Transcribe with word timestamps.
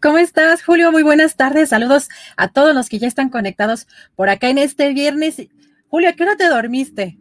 ¿Cómo 0.00 0.18
estás, 0.18 0.62
Julio? 0.62 0.92
Muy 0.92 1.02
buenas 1.02 1.36
tardes. 1.36 1.70
Saludos 1.70 2.08
a 2.36 2.48
todos 2.48 2.74
los 2.74 2.88
que 2.88 2.98
ya 2.98 3.08
están 3.08 3.28
conectados 3.28 3.86
por 4.16 4.28
acá 4.28 4.48
en 4.48 4.58
este 4.58 4.92
viernes. 4.92 5.42
Julio, 5.88 6.08
¿a 6.08 6.12
qué 6.12 6.22
hora 6.22 6.36
te 6.36 6.48
dormiste? 6.48 7.18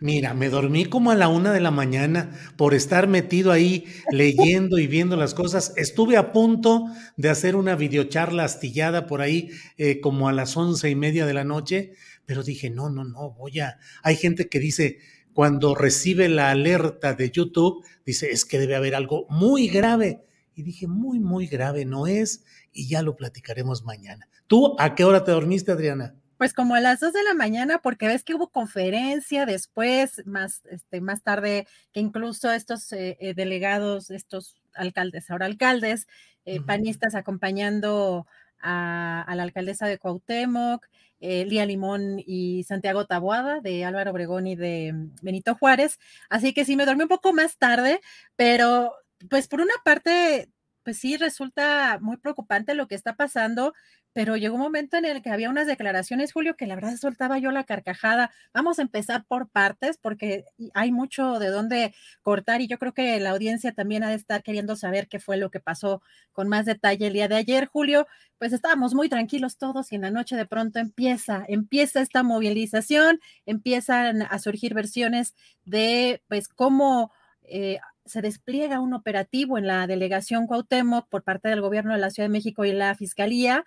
Mira, 0.00 0.32
me 0.32 0.48
dormí 0.48 0.86
como 0.86 1.10
a 1.10 1.14
la 1.14 1.28
una 1.28 1.52
de 1.52 1.60
la 1.60 1.70
mañana 1.70 2.30
por 2.56 2.72
estar 2.72 3.06
metido 3.06 3.52
ahí 3.52 3.84
leyendo 4.10 4.78
y 4.78 4.86
viendo 4.86 5.14
las 5.14 5.34
cosas. 5.34 5.74
Estuve 5.76 6.16
a 6.16 6.32
punto 6.32 6.86
de 7.18 7.28
hacer 7.28 7.54
una 7.54 7.76
videocharla 7.76 8.44
astillada 8.44 9.06
por 9.06 9.20
ahí 9.20 9.50
eh, 9.76 10.00
como 10.00 10.28
a 10.28 10.32
las 10.32 10.56
once 10.56 10.88
y 10.88 10.94
media 10.94 11.26
de 11.26 11.34
la 11.34 11.44
noche, 11.44 11.92
pero 12.24 12.42
dije, 12.42 12.70
no, 12.70 12.88
no, 12.88 13.04
no, 13.04 13.32
voy 13.32 13.60
a... 13.60 13.78
Hay 14.02 14.16
gente 14.16 14.48
que 14.48 14.58
dice, 14.58 15.00
cuando 15.34 15.74
recibe 15.74 16.30
la 16.30 16.50
alerta 16.50 17.12
de 17.12 17.30
YouTube, 17.30 17.84
dice, 18.06 18.30
es 18.30 18.46
que 18.46 18.58
debe 18.58 18.76
haber 18.76 18.94
algo 18.94 19.26
muy 19.28 19.68
grave 19.68 20.22
y 20.54 20.62
dije, 20.62 20.86
muy, 20.86 21.20
muy 21.20 21.46
grave 21.46 21.84
no 21.84 22.06
es, 22.06 22.44
y 22.72 22.88
ya 22.88 23.02
lo 23.02 23.16
platicaremos 23.16 23.84
mañana. 23.84 24.28
¿Tú 24.46 24.76
a 24.78 24.94
qué 24.94 25.04
hora 25.04 25.24
te 25.24 25.30
dormiste, 25.30 25.72
Adriana? 25.72 26.14
Pues 26.36 26.54
como 26.54 26.74
a 26.74 26.80
las 26.80 27.00
dos 27.00 27.12
de 27.12 27.22
la 27.22 27.34
mañana, 27.34 27.80
porque 27.82 28.06
ves 28.06 28.24
que 28.24 28.34
hubo 28.34 28.48
conferencia 28.48 29.44
después, 29.44 30.22
más, 30.26 30.62
este, 30.70 31.00
más 31.00 31.22
tarde, 31.22 31.66
que 31.92 32.00
incluso 32.00 32.50
estos 32.50 32.92
eh, 32.92 33.18
eh, 33.20 33.34
delegados, 33.34 34.10
estos 34.10 34.56
alcaldes, 34.74 35.30
ahora 35.30 35.46
alcaldes, 35.46 36.06
eh, 36.46 36.60
panistas 36.60 37.14
acompañando 37.14 38.26
a, 38.60 39.22
a, 39.22 39.34
la 39.34 39.42
alcaldesa 39.42 39.86
de 39.86 39.98
Cuauhtémoc, 39.98 40.86
eh, 41.20 41.44
Lía 41.44 41.66
Limón 41.66 42.22
y 42.26 42.64
Santiago 42.64 43.04
Taboada, 43.04 43.60
de 43.60 43.84
Álvaro 43.84 44.10
Obregón 44.10 44.46
y 44.46 44.56
de 44.56 44.92
mm, 44.92 45.16
Benito 45.22 45.54
Juárez. 45.54 45.98
Así 46.30 46.54
que 46.54 46.64
sí, 46.64 46.76
me 46.76 46.86
dormí 46.86 47.02
un 47.02 47.08
poco 47.08 47.32
más 47.34 47.58
tarde, 47.58 48.00
pero 48.36 48.94
pues 49.28 49.48
por 49.48 49.60
una 49.60 49.74
parte, 49.84 50.48
pues 50.82 50.98
sí, 50.98 51.16
resulta 51.16 51.98
muy 52.00 52.16
preocupante 52.16 52.74
lo 52.74 52.88
que 52.88 52.94
está 52.94 53.16
pasando, 53.16 53.74
pero 54.12 54.36
llegó 54.36 54.56
un 54.56 54.62
momento 54.62 54.96
en 54.96 55.04
el 55.04 55.22
que 55.22 55.30
había 55.30 55.50
unas 55.50 55.68
declaraciones, 55.68 56.32
Julio, 56.32 56.56
que 56.56 56.66
la 56.66 56.74
verdad 56.74 56.96
soltaba 56.96 57.38
yo 57.38 57.52
la 57.52 57.64
carcajada. 57.64 58.32
Vamos 58.52 58.78
a 58.78 58.82
empezar 58.82 59.24
por 59.26 59.48
partes 59.48 59.98
porque 59.98 60.44
hay 60.74 60.90
mucho 60.90 61.38
de 61.38 61.48
dónde 61.48 61.94
cortar 62.22 62.60
y 62.60 62.66
yo 62.66 62.78
creo 62.78 62.92
que 62.92 63.20
la 63.20 63.30
audiencia 63.30 63.72
también 63.72 64.02
ha 64.02 64.08
de 64.08 64.16
estar 64.16 64.42
queriendo 64.42 64.74
saber 64.74 65.06
qué 65.06 65.20
fue 65.20 65.36
lo 65.36 65.50
que 65.50 65.60
pasó 65.60 66.02
con 66.32 66.48
más 66.48 66.66
detalle 66.66 67.06
el 67.06 67.12
día 67.12 67.28
de 67.28 67.36
ayer, 67.36 67.66
Julio. 67.66 68.08
Pues 68.38 68.52
estábamos 68.52 68.94
muy 68.94 69.08
tranquilos 69.08 69.58
todos 69.58 69.92
y 69.92 69.96
en 69.96 70.02
la 70.02 70.10
noche 70.10 70.34
de 70.34 70.46
pronto 70.46 70.80
empieza, 70.80 71.44
empieza 71.46 72.00
esta 72.00 72.24
movilización, 72.24 73.20
empiezan 73.46 74.22
a 74.22 74.38
surgir 74.40 74.74
versiones 74.74 75.34
de 75.64 76.22
pues 76.26 76.48
cómo... 76.48 77.12
Eh, 77.42 77.78
se 78.10 78.22
despliega 78.22 78.80
un 78.80 78.92
operativo 78.92 79.56
en 79.56 79.66
la 79.66 79.86
delegación 79.86 80.46
Cuauhtémoc 80.46 81.08
por 81.08 81.22
parte 81.22 81.48
del 81.48 81.60
gobierno 81.60 81.92
de 81.94 82.00
la 82.00 82.10
Ciudad 82.10 82.28
de 82.28 82.32
México 82.32 82.64
y 82.64 82.72
la 82.72 82.94
Fiscalía, 82.94 83.64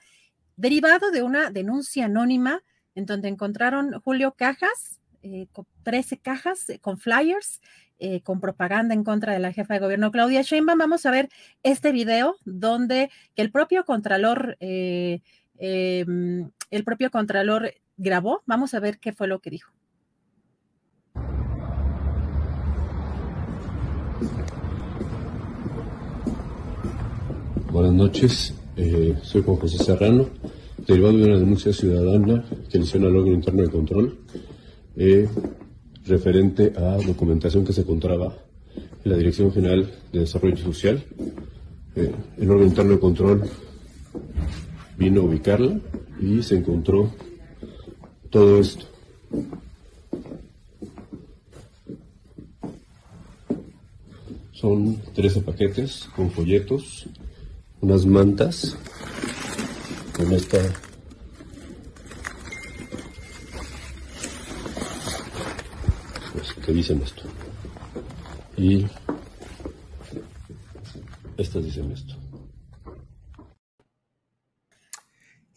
derivado 0.57 1.11
de 1.11 1.23
una 1.23 1.49
denuncia 1.49 2.05
anónima 2.05 2.61
en 2.95 3.05
donde 3.05 3.29
encontraron 3.29 3.99
Julio 4.01 4.33
cajas, 4.33 4.99
eh, 5.23 5.47
13 5.83 6.17
cajas 6.17 6.69
eh, 6.69 6.79
con 6.79 6.97
flyers, 6.97 7.61
eh, 8.05 8.21
con 8.21 8.41
propaganda 8.41 8.93
en 8.93 9.05
contra 9.05 9.31
de 9.31 9.39
la 9.39 9.53
jefa 9.53 9.75
de 9.75 9.79
gobierno 9.79 10.11
Claudia 10.11 10.41
Sheinbaum. 10.41 10.77
Vamos 10.77 11.05
a 11.05 11.11
ver 11.11 11.29
este 11.63 11.93
video 11.93 12.35
donde 12.43 13.09
que 13.33 13.41
el 13.41 13.49
propio 13.49 13.85
contralor, 13.85 14.57
eh, 14.59 15.21
em, 15.57 16.51
el 16.69 16.83
propio 16.83 17.09
contralor 17.11 17.73
grabó. 17.95 18.43
Vamos 18.45 18.73
a 18.73 18.81
ver 18.81 18.99
qué 18.99 19.13
fue 19.13 19.27
lo 19.27 19.39
que 19.39 19.51
dijo. 19.51 19.71
Buenas 27.73 27.93
noches, 27.93 28.53
eh, 28.77 29.15
soy 29.23 29.41
Juan 29.41 29.57
José 29.57 29.83
Serrano, 29.83 30.29
derivado 30.85 31.17
de 31.17 31.23
una 31.23 31.39
denuncia 31.39 31.73
ciudadana 31.73 32.45
que 32.69 32.77
inició 32.77 32.99
en 32.99 33.05
el 33.07 33.15
órgano 33.15 33.33
interno 33.33 33.63
de 33.63 33.69
control 33.71 34.19
eh, 34.95 35.27
referente 36.05 36.71
a 36.77 36.97
documentación 36.97 37.65
que 37.65 37.73
se 37.73 37.81
encontraba 37.81 38.37
en 39.03 39.11
la 39.11 39.17
Dirección 39.17 39.51
General 39.51 39.91
de 40.11 40.19
Desarrollo 40.19 40.57
Social. 40.57 41.03
Eh, 41.95 42.11
el 42.37 42.51
órgano 42.51 42.67
interno 42.67 42.91
de 42.91 42.99
control 42.99 43.49
vino 44.95 45.21
a 45.21 45.23
ubicarla 45.23 45.79
y 46.21 46.43
se 46.43 46.57
encontró 46.57 47.11
todo 48.29 48.59
esto. 48.59 48.85
Son 54.51 54.95
13 55.15 55.41
paquetes 55.41 56.07
con 56.15 56.29
folletos 56.29 57.07
unas 57.83 58.05
mantas 58.05 58.77
con 60.15 60.31
esta 60.31 60.57
pues, 66.31 66.53
que 66.65 66.71
dicen 66.71 67.01
esto. 67.01 67.23
Y 68.55 68.85
estas 71.35 71.65
dicen 71.65 71.91
esto. 71.91 72.15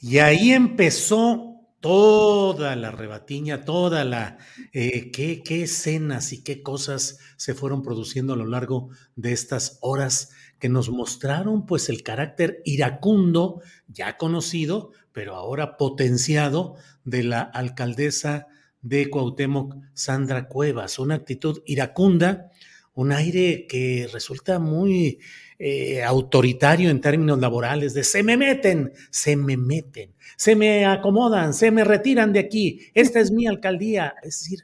Y 0.01 0.19
ahí 0.19 0.51
empezó 0.51 1.46
toda 1.87 2.75
la 2.75 2.91
rebatiña, 2.91 3.65
toda 3.65 4.05
la, 4.05 4.39
eh, 4.73 5.13
qué, 5.13 5.45
qué 5.45 5.63
escenas 5.63 6.33
y 6.33 6.43
qué 6.43 6.61
cosas 6.61 7.21
se 7.37 7.55
fueron 7.55 7.83
produciendo 7.83 8.33
a 8.33 8.37
lo 8.37 8.45
largo 8.45 8.89
de 9.15 9.31
estas 9.31 9.79
horas 9.83 10.31
que 10.59 10.69
nos 10.69 10.91
mostraron 10.91 11.65
pues 11.65 11.89
el 11.89 12.03
carácter 12.03 12.61
iracundo, 12.65 13.61
ya 13.87 14.17
conocido, 14.17 14.91
pero 15.13 15.37
ahora 15.37 15.77
potenciado, 15.77 16.75
de 17.05 17.23
la 17.23 17.41
alcaldesa 17.43 18.49
de 18.83 19.09
Cuauhtémoc, 19.09 19.77
Sandra 19.95 20.49
Cuevas. 20.49 20.99
Una 20.99 21.15
actitud 21.15 21.63
iracunda, 21.67 22.51
un 22.97 23.13
aire 23.13 23.67
que 23.69 24.09
resulta 24.13 24.59
muy 24.59 25.21
eh, 25.59 26.03
autoritario 26.03 26.91
en 26.91 27.01
términos 27.01 27.39
laborales, 27.39 27.95
de 27.95 28.03
se 28.05 28.23
me 28.23 28.37
meten, 28.37 28.93
se 29.11 29.37
me 29.37 29.57
meten, 29.57 30.15
se 30.37 30.57
me 30.57 30.85
acomodan, 30.87 31.55
se 31.55 31.71
me 31.71 31.85
retiran 31.85 32.33
de 32.33 32.41
aquí, 32.41 32.91
esta 32.95 33.21
es 33.21 33.31
mi 33.31 33.47
alcaldía. 33.47 34.15
Es 34.23 34.41
decir, 34.41 34.61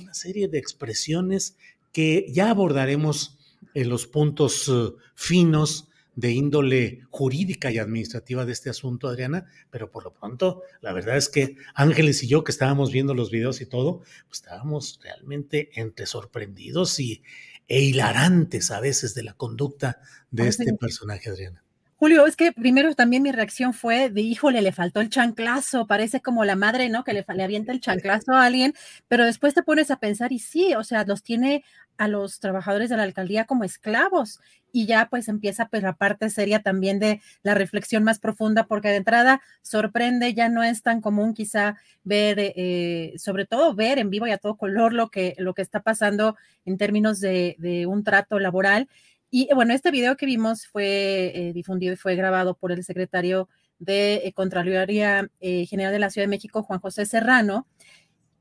una 0.00 0.14
serie 0.14 0.48
de 0.48 0.58
expresiones 0.58 1.56
que 1.90 2.26
ya 2.30 2.50
abordaremos 2.50 3.38
en 3.74 3.88
los 3.88 4.06
puntos 4.06 4.68
uh, 4.68 4.96
finos 5.14 5.88
de 6.16 6.32
índole 6.32 7.00
jurídica 7.08 7.70
y 7.70 7.78
administrativa 7.78 8.44
de 8.44 8.52
este 8.52 8.68
asunto, 8.68 9.08
Adriana, 9.08 9.46
pero 9.70 9.90
por 9.90 10.04
lo 10.04 10.12
pronto, 10.12 10.62
la 10.82 10.92
verdad 10.92 11.16
es 11.16 11.30
que 11.30 11.56
Ángeles 11.74 12.22
y 12.22 12.28
yo, 12.28 12.44
que 12.44 12.52
estábamos 12.52 12.92
viendo 12.92 13.14
los 13.14 13.30
videos 13.30 13.60
y 13.62 13.66
todo, 13.66 14.00
pues 14.26 14.40
estábamos 14.40 15.00
realmente 15.02 15.70
entre 15.74 16.04
sorprendidos 16.06 17.00
y 17.00 17.22
e 17.70 17.82
hilarantes 17.82 18.72
a 18.72 18.80
veces 18.80 19.14
de 19.14 19.22
la 19.22 19.34
conducta 19.34 20.00
de 20.32 20.48
este 20.48 20.74
personaje, 20.74 21.30
Adriana. 21.30 21.62
Julio, 22.00 22.24
es 22.24 22.34
que 22.34 22.50
primero 22.52 22.94
también 22.94 23.22
mi 23.22 23.30
reacción 23.30 23.74
fue 23.74 24.08
de, 24.08 24.22
híjole, 24.22 24.62
le 24.62 24.72
faltó 24.72 25.02
el 25.02 25.10
chanclazo, 25.10 25.86
parece 25.86 26.22
como 26.22 26.46
la 26.46 26.56
madre, 26.56 26.88
¿no? 26.88 27.04
Que 27.04 27.12
le, 27.12 27.26
le 27.34 27.42
avienta 27.44 27.72
el 27.72 27.80
chanclazo 27.82 28.32
a 28.32 28.46
alguien, 28.46 28.72
pero 29.06 29.26
después 29.26 29.52
te 29.52 29.62
pones 29.62 29.90
a 29.90 29.98
pensar 29.98 30.32
y 30.32 30.38
sí, 30.38 30.72
o 30.74 30.82
sea, 30.82 31.04
los 31.04 31.22
tiene 31.22 31.62
a 31.98 32.08
los 32.08 32.40
trabajadores 32.40 32.88
de 32.88 32.96
la 32.96 33.02
alcaldía 33.02 33.44
como 33.44 33.64
esclavos 33.64 34.40
y 34.72 34.86
ya 34.86 35.08
pues 35.10 35.28
empieza 35.28 35.68
pues 35.68 35.82
la 35.82 35.92
parte 35.92 36.30
seria 36.30 36.62
también 36.62 36.98
de 37.00 37.20
la 37.42 37.52
reflexión 37.52 38.02
más 38.02 38.18
profunda 38.18 38.64
porque 38.64 38.88
de 38.88 38.96
entrada 38.96 39.42
sorprende, 39.60 40.32
ya 40.32 40.48
no 40.48 40.62
es 40.62 40.82
tan 40.82 41.02
común 41.02 41.34
quizá 41.34 41.76
ver, 42.02 42.38
eh, 42.38 43.12
sobre 43.18 43.44
todo 43.44 43.74
ver 43.74 43.98
en 43.98 44.08
vivo 44.08 44.26
y 44.26 44.30
a 44.30 44.38
todo 44.38 44.56
color 44.56 44.94
lo 44.94 45.10
que, 45.10 45.34
lo 45.36 45.52
que 45.52 45.60
está 45.60 45.80
pasando 45.82 46.34
en 46.64 46.78
términos 46.78 47.20
de, 47.20 47.56
de 47.58 47.84
un 47.84 48.04
trato 48.04 48.38
laboral 48.38 48.88
y 49.30 49.48
bueno, 49.54 49.72
este 49.72 49.92
video 49.92 50.16
que 50.16 50.26
vimos 50.26 50.66
fue 50.66 51.32
eh, 51.34 51.52
difundido 51.52 51.92
y 51.92 51.96
fue 51.96 52.16
grabado 52.16 52.54
por 52.54 52.72
el 52.72 52.82
secretario 52.82 53.48
de 53.78 54.22
eh, 54.24 54.32
Contraloría 54.32 55.30
eh, 55.38 55.66
General 55.66 55.92
de 55.92 56.00
la 56.00 56.10
Ciudad 56.10 56.24
de 56.24 56.30
México, 56.30 56.64
Juan 56.64 56.80
José 56.80 57.06
Serrano. 57.06 57.68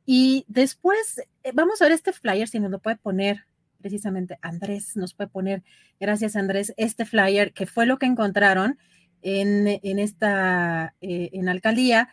Y 0.06 0.45
después 0.47 1.21
vamos 1.53 1.80
a 1.80 1.86
ver 1.86 1.91
este 1.91 2.12
flyer, 2.12 2.47
si 2.47 2.59
nos 2.59 2.71
lo 2.71 2.80
puede 2.80 2.95
poner 2.95 3.45
precisamente 3.80 4.39
Andrés, 4.41 4.97
nos 4.97 5.13
puede 5.13 5.30
poner, 5.30 5.63
gracias 6.00 6.36
Andrés, 6.36 6.74
este 6.75 7.06
flyer 7.06 7.53
que 7.53 7.68
fue 7.68 7.86
lo 7.86 8.00
que 8.00 8.07
encontraron 8.07 8.80
en, 9.21 9.68
en 9.68 10.00
esta, 10.00 10.95
en 11.00 11.47
alcaldía. 11.47 12.09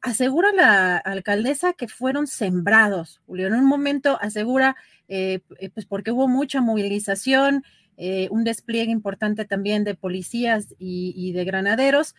asegura 0.00 0.52
la 0.52 0.96
alcaldesa 0.98 1.72
que 1.72 1.88
fueron 1.88 2.28
sembrados, 2.28 3.20
Julio. 3.26 3.48
En 3.48 3.54
un 3.54 3.64
momento 3.64 4.16
asegura, 4.20 4.76
pues 5.08 5.86
porque 5.88 6.12
hubo 6.12 6.28
mucha 6.28 6.60
movilización, 6.60 7.64
eh, 8.00 8.28
un 8.30 8.44
despliegue 8.44 8.92
importante 8.92 9.44
también 9.44 9.82
de 9.82 9.96
policías 9.96 10.72
y, 10.78 11.32
de 11.32 11.44
granaderos. 11.44 12.14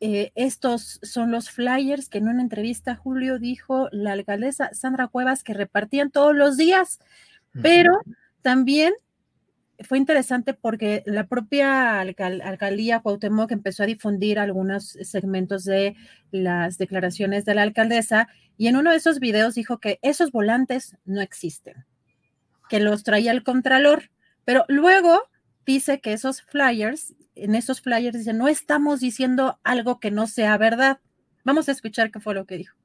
Eh, 0.00 0.32
estos 0.34 0.98
son 1.02 1.30
los 1.30 1.50
flyers 1.50 2.08
que 2.08 2.16
en 2.16 2.28
una 2.28 2.40
entrevista 2.40 2.96
Julio 2.96 3.38
dijo 3.38 3.90
la 3.92 4.12
alcaldesa 4.12 4.70
Sandra 4.72 5.08
Cuevas 5.08 5.44
que 5.44 5.52
repartían 5.52 6.10
todos 6.10 6.34
los 6.34 6.56
días, 6.56 7.00
pero 7.52 8.00
también 8.40 8.94
fue 9.80 9.98
interesante 9.98 10.54
porque 10.54 11.02
la 11.04 11.26
propia 11.26 12.00
alcaldía 12.00 13.00
Cuauhtémoc 13.00 13.52
empezó 13.52 13.82
a 13.82 13.86
difundir 13.86 14.38
algunos 14.38 14.96
segmentos 15.02 15.64
de 15.64 15.96
las 16.30 16.78
declaraciones 16.78 17.44
de 17.44 17.54
la 17.54 17.62
alcaldesa 17.62 18.28
y 18.56 18.68
en 18.68 18.76
uno 18.76 18.90
de 18.90 18.96
esos 18.96 19.20
videos 19.20 19.54
dijo 19.54 19.80
que 19.80 19.98
esos 20.00 20.32
volantes 20.32 20.96
no 21.04 21.20
existen, 21.20 21.84
que 22.70 22.80
los 22.80 23.02
traía 23.02 23.32
el 23.32 23.42
contralor 23.42 24.04
pero 24.44 24.64
luego 24.68 25.22
dice 25.66 26.00
que 26.00 26.12
esos 26.12 26.42
flyers, 26.42 27.14
en 27.34 27.54
esos 27.54 27.80
flyers 27.80 28.16
dice, 28.16 28.32
no 28.32 28.48
estamos 28.48 29.00
diciendo 29.00 29.58
algo 29.62 30.00
que 30.00 30.10
no 30.10 30.26
sea 30.26 30.56
verdad. 30.58 31.00
Vamos 31.44 31.68
a 31.68 31.72
escuchar 31.72 32.10
qué 32.10 32.20
fue 32.20 32.34
lo 32.34 32.44
que 32.44 32.58
dijo. 32.58 32.76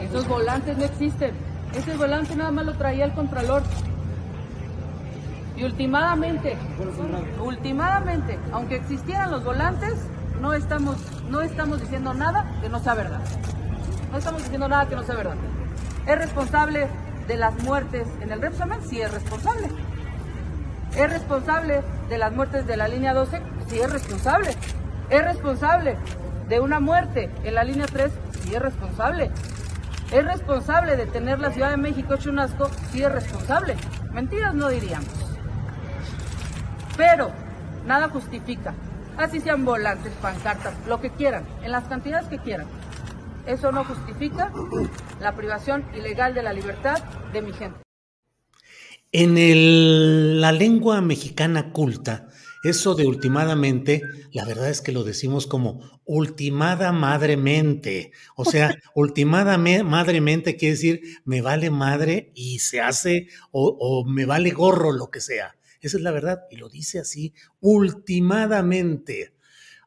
¿Esos 0.00 0.28
volantes 0.28 0.76
no 0.76 0.84
existen. 0.84 1.34
Ese 1.74 1.96
volante 1.96 2.36
nada 2.36 2.50
más 2.50 2.66
lo 2.66 2.74
traía 2.74 3.04
el 3.04 3.12
Contralor. 3.12 3.62
Y 5.56 5.64
últimamente, 5.64 6.56
últimamente, 7.40 8.38
aunque 8.52 8.76
existieran 8.76 9.30
los 9.30 9.44
volantes, 9.44 9.94
no 10.40 10.54
estamos, 10.54 10.96
no 11.30 11.40
estamos 11.40 11.80
diciendo 11.80 12.14
nada 12.14 12.58
que 12.60 12.68
no 12.68 12.82
sea 12.82 12.94
verdad. 12.94 13.20
No 14.10 14.18
estamos 14.18 14.42
diciendo 14.42 14.68
nada 14.68 14.88
que 14.88 14.96
no 14.96 15.02
sea 15.04 15.14
verdad. 15.14 15.36
Es 16.06 16.18
responsable 16.18 16.88
de 17.26 17.36
las 17.36 17.54
muertes 17.62 18.06
en 18.20 18.32
el 18.32 18.40
Repsamen? 18.40 18.82
Sí 18.82 19.00
es 19.00 19.10
responsable. 19.10 19.68
¿Es 20.96 21.10
responsable 21.10 21.82
de 22.08 22.18
las 22.18 22.32
muertes 22.32 22.66
de 22.66 22.76
la 22.76 22.88
línea 22.88 23.14
12? 23.14 23.40
Sí 23.68 23.80
es 23.80 23.90
responsable. 23.90 24.56
¿Es 25.10 25.24
responsable 25.24 25.96
de 26.48 26.60
una 26.60 26.80
muerte 26.80 27.30
en 27.44 27.54
la 27.54 27.64
línea 27.64 27.86
3? 27.86 28.12
Sí 28.42 28.54
es 28.54 28.62
responsable. 28.62 29.30
¿Es 30.10 30.24
responsable 30.24 30.96
de 30.96 31.06
tener 31.06 31.38
la 31.38 31.52
Ciudad 31.52 31.70
de 31.70 31.78
México 31.78 32.14
hecho 32.14 32.30
un 32.30 32.38
asco? 32.38 32.68
Sí 32.90 33.02
es 33.02 33.10
responsable. 33.10 33.76
Mentiras 34.12 34.54
no 34.54 34.68
diríamos. 34.68 35.08
Pero 36.96 37.30
nada 37.86 38.08
justifica. 38.08 38.74
Así 39.16 39.40
sean 39.40 39.64
volantes, 39.64 40.12
pancartas, 40.20 40.74
lo 40.86 41.00
que 41.00 41.10
quieran, 41.10 41.44
en 41.62 41.72
las 41.72 41.84
cantidades 41.84 42.28
que 42.28 42.38
quieran 42.38 42.66
eso 43.46 43.72
no 43.72 43.84
justifica 43.84 44.52
la 45.20 45.34
privación 45.34 45.84
ilegal 45.94 46.34
de 46.34 46.42
la 46.42 46.52
libertad 46.52 47.02
de 47.32 47.42
mi 47.42 47.52
gente. 47.52 47.80
En 49.10 50.40
la 50.40 50.52
lengua 50.52 51.00
mexicana 51.00 51.72
culta, 51.72 52.28
eso 52.62 52.94
de 52.94 53.06
ultimadamente, 53.06 54.02
la 54.30 54.44
verdad 54.44 54.70
es 54.70 54.80
que 54.80 54.92
lo 54.92 55.02
decimos 55.02 55.46
como 55.46 56.00
ultimada 56.04 56.92
madremente. 56.92 58.12
O 58.36 58.44
sea, 58.44 58.74
ultimada 58.94 59.58
madremente 59.58 60.56
quiere 60.56 60.74
decir 60.74 61.00
me 61.24 61.42
vale 61.42 61.70
madre 61.70 62.30
y 62.34 62.60
se 62.60 62.80
hace 62.80 63.26
o, 63.50 63.76
o 63.78 64.04
me 64.04 64.24
vale 64.24 64.50
gorro 64.50 64.92
lo 64.92 65.10
que 65.10 65.20
sea. 65.20 65.56
Esa 65.80 65.96
es 65.96 66.02
la 66.04 66.12
verdad 66.12 66.42
y 66.50 66.56
lo 66.56 66.68
dice 66.68 67.00
así, 67.00 67.34
ultimadamente. 67.60 69.34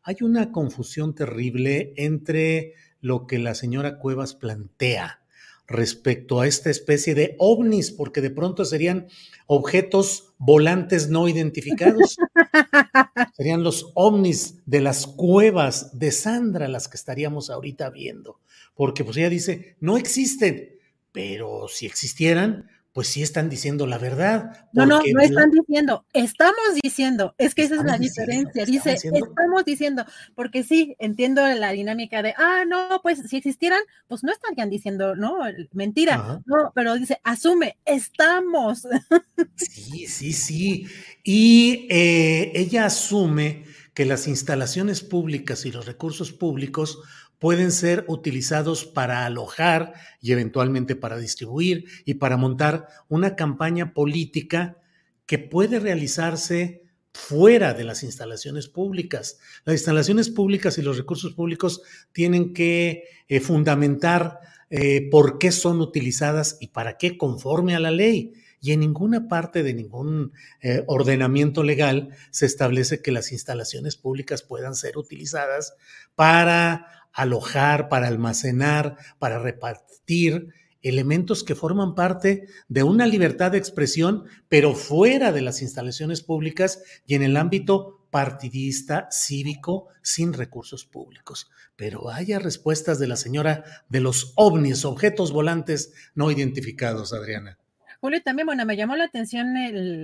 Hay 0.04 0.18
una 0.22 0.52
confusión 0.52 1.16
terrible 1.16 1.94
entre 1.96 2.74
lo 3.06 3.28
que 3.28 3.38
la 3.38 3.54
señora 3.54 4.00
Cuevas 4.00 4.34
plantea 4.34 5.22
respecto 5.68 6.42
a 6.42 6.48
esta 6.48 6.72
especie 6.72 7.14
de 7.14 7.36
ovnis, 7.38 7.92
porque 7.92 8.20
de 8.20 8.32
pronto 8.32 8.66
serían 8.66 9.10
objetos 9.46 10.34
volantes 10.40 11.08
no 11.08 11.28
identificados. 11.28 12.18
serían 13.38 13.62
los 13.62 13.92
ovnis 13.94 14.56
de 14.66 14.82
las 14.82 15.06
cuevas 15.06 16.00
de 16.00 16.12
Sandra 16.12 16.68
las 16.68 16.88
que 16.88 16.98
estaríamos 16.98 17.52
ahorita 17.52 17.92
viendo, 17.92 18.40
porque 18.74 19.04
pues 19.04 19.18
ella 19.18 19.30
dice, 19.30 19.76
no 19.80 19.98
existen, 19.98 20.80
pero 21.12 21.68
si 21.68 21.86
existieran, 21.86 22.72
pues 22.96 23.10
sí 23.10 23.22
están 23.22 23.50
diciendo 23.50 23.88
la 23.88 23.98
verdad. 23.98 24.70
No, 24.72 24.86
no, 24.86 25.02
no 25.06 25.22
están 25.22 25.52
diciendo, 25.52 26.06
estamos 26.14 26.76
diciendo, 26.82 27.36
es 27.38 27.54
que 27.54 27.64
esa 27.64 27.76
es 27.76 27.84
la 27.84 27.98
diferencia, 27.98 28.64
dice, 28.64 28.94
estamos 28.94 29.66
diciendo, 29.66 30.06
porque 30.34 30.64
sí, 30.64 30.96
entiendo 30.98 31.46
la 31.46 31.74
dinámica 31.74 32.24
de, 32.24 32.34
ah, 32.38 32.64
no, 32.66 33.02
pues 33.04 33.20
si 33.28 33.36
existieran, 33.36 33.82
pues 34.08 34.24
no 34.24 34.32
estarían 34.32 34.70
diciendo, 34.70 35.14
no, 35.14 35.40
mentira, 35.74 36.42
no, 36.46 36.72
pero 36.74 36.96
dice, 36.96 37.20
asume, 37.26 37.78
estamos. 37.84 38.88
Sí, 39.58 40.08
sí, 40.08 40.32
sí, 40.32 40.88
y 41.24 41.88
eh, 41.90 42.52
ella 42.56 42.86
asume 42.86 43.66
que 43.96 44.06
las 44.06 44.28
instalaciones 44.28 45.02
públicas 45.02 45.66
y 45.66 45.72
los 45.72 45.86
recursos 45.88 46.34
públicos 46.34 47.00
pueden 47.40 47.72
ser 47.72 48.06
utilizados 48.08 48.86
para 48.86 49.26
alojar 49.26 49.94
y 50.22 50.34
eventualmente 50.34 50.96
para 50.96 51.18
distribuir 51.18 51.86
y 52.04 52.16
para 52.16 52.38
montar 52.38 52.88
una 53.08 53.36
campaña 53.36 53.94
política 53.94 54.78
que 55.26 55.40
puede 55.40 55.80
realizarse 55.80 56.84
fuera 57.14 57.74
de 57.74 57.86
las 57.86 58.04
instalaciones 58.04 58.68
públicas. 58.68 59.40
Las 59.64 59.76
instalaciones 59.76 60.30
públicas 60.30 60.78
y 60.78 60.82
los 60.82 60.98
recursos 60.98 61.34
públicos 61.34 61.82
tienen 62.12 62.54
que 62.54 63.06
eh, 63.30 63.40
fundamentar 63.40 64.40
eh, 64.70 65.08
por 65.10 65.38
qué 65.38 65.54
son 65.54 65.80
utilizadas 65.80 66.58
y 66.60 66.68
para 66.68 66.98
qué 66.98 67.18
conforme 67.18 67.76
a 67.76 67.80
la 67.80 67.92
ley. 67.92 68.34
Y 68.66 68.72
en 68.72 68.80
ninguna 68.80 69.28
parte 69.28 69.62
de 69.62 69.76
ningún 69.76 70.34
eh, 70.60 70.84
ordenamiento 70.88 71.62
legal 71.62 72.10
se 72.32 72.48
establece 72.48 73.00
que 73.00 73.12
las 73.12 73.32
instalaciones 73.32 73.96
públicas 73.96 74.42
puedan 74.42 74.74
ser 74.74 74.98
utilizadas 74.98 75.76
para 76.16 76.88
alojar, 77.14 77.90
para 77.90 78.08
almacenar, 78.08 78.98
para 79.20 79.38
repartir 79.38 80.48
elementos 80.82 81.44
que 81.44 81.54
forman 81.54 81.94
parte 81.94 82.48
de 82.68 82.82
una 82.82 83.06
libertad 83.06 83.52
de 83.52 83.60
expresión, 83.60 84.24
pero 84.50 84.74
fuera 84.74 85.32
de 85.32 85.42
las 85.44 85.62
instalaciones 85.62 86.24
públicas 86.24 86.82
y 87.06 87.14
en 87.14 87.22
el 87.22 87.38
ámbito 87.38 88.08
partidista, 88.10 89.10
cívico, 89.12 89.90
sin 90.02 90.34
recursos 90.34 90.86
públicos. 90.86 91.52
Pero 91.76 92.10
haya 92.10 92.40
respuestas 92.40 92.98
de 92.98 93.06
la 93.10 93.16
señora 93.16 93.64
de 93.90 94.00
los 94.00 94.34
ovnis, 94.36 94.86
objetos 94.86 95.32
volantes 95.32 95.94
no 96.16 96.32
identificados, 96.32 97.14
Adriana. 97.14 97.60
Julio, 98.06 98.22
también, 98.22 98.46
bueno, 98.46 98.64
me 98.68 98.78
llamó 98.78 98.96
la 98.96 99.06
atención 99.06 99.56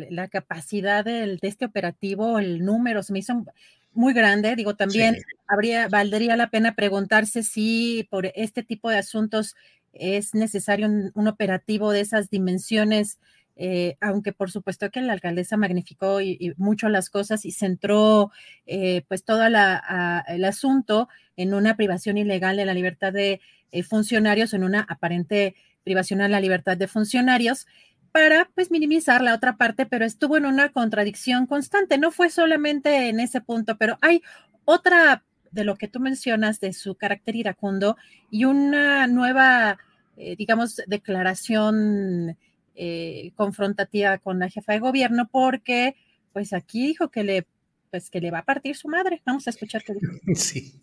la 0.09 0.27
capacidad 0.27 1.05
del, 1.05 1.37
de 1.37 1.47
este 1.47 1.65
operativo, 1.65 2.39
el 2.39 2.65
número, 2.65 3.03
se 3.03 3.13
me 3.13 3.19
hizo 3.19 3.45
muy 3.93 4.11
grande. 4.15 4.55
Digo, 4.55 4.75
también 4.75 5.17
habría, 5.47 5.87
valdría 5.87 6.35
la 6.35 6.49
pena 6.49 6.73
preguntarse 6.73 7.43
si 7.43 8.07
por 8.09 8.25
este 8.33 8.63
tipo 8.63 8.89
de 8.89 8.97
asuntos 8.97 9.55
es 9.93 10.33
necesario 10.33 10.87
un, 10.87 11.27
operativo 11.27 11.91
de 11.91 11.99
esas 11.99 12.31
dimensiones, 12.31 13.19
eh, 13.55 13.97
aunque 14.01 14.33
por 14.33 14.49
supuesto 14.49 14.89
que 14.89 15.01
la 15.01 15.13
alcaldesa 15.13 15.55
magnificó 15.55 16.21
y, 16.21 16.55
mucho 16.57 16.89
las 16.89 17.11
cosas 17.11 17.45
y 17.45 17.51
centró 17.51 18.31
eh, 18.65 19.03
pues 19.09 19.23
todo 19.23 19.45
el 19.45 20.43
asunto 20.43 21.07
en 21.37 21.53
una 21.53 21.77
privación 21.77 22.17
ilegal 22.17 22.57
de 22.57 22.65
la 22.65 22.73
libertad 22.73 23.13
de 23.13 23.41
eh, 23.71 23.83
funcionarios, 23.83 24.55
en 24.55 24.63
una 24.63 24.81
aparente 24.89 25.53
privación 25.83 26.21
a 26.21 26.27
la 26.27 26.39
libertad 26.39 26.77
de 26.77 26.87
funcionarios 26.87 27.67
para 28.11 28.49
pues 28.55 28.71
minimizar 28.71 29.21
la 29.21 29.33
otra 29.33 29.57
parte, 29.57 29.85
pero 29.85 30.05
estuvo 30.05 30.37
en 30.37 30.45
una 30.45 30.69
contradicción 30.69 31.47
constante. 31.47 31.97
No 31.97 32.11
fue 32.11 32.29
solamente 32.29 33.09
en 33.09 33.19
ese 33.19 33.41
punto, 33.41 33.77
pero 33.77 33.97
hay 34.01 34.21
otra 34.65 35.23
de 35.51 35.63
lo 35.63 35.77
que 35.77 35.87
tú 35.87 35.99
mencionas 35.99 36.59
de 36.59 36.73
su 36.73 36.95
carácter 36.95 37.35
iracundo 37.35 37.97
y 38.29 38.45
una 38.45 39.07
nueva, 39.07 39.77
eh, 40.17 40.35
digamos, 40.35 40.81
declaración 40.87 42.37
eh, 42.75 43.31
confrontativa 43.35 44.17
con 44.17 44.39
la 44.39 44.49
jefa 44.49 44.73
de 44.73 44.79
gobierno, 44.79 45.27
porque 45.29 45.95
pues 46.33 46.53
aquí 46.53 46.87
dijo 46.87 47.09
que 47.09 47.23
le, 47.23 47.47
pues 47.89 48.09
que 48.09 48.21
le 48.21 48.31
va 48.31 48.39
a 48.39 48.45
partir 48.45 48.75
su 48.75 48.87
madre. 48.87 49.21
Vamos 49.25 49.47
a 49.47 49.49
escuchar 49.49 49.83
qué 49.83 49.93
dijo. 49.93 50.11
Sí. 50.35 50.81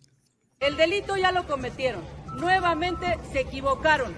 El 0.59 0.75
delito 0.75 1.15
ya 1.15 1.31
lo 1.31 1.47
cometieron. 1.47 2.03
Nuevamente 2.37 3.17
se 3.31 3.39
equivocaron. 3.39 4.13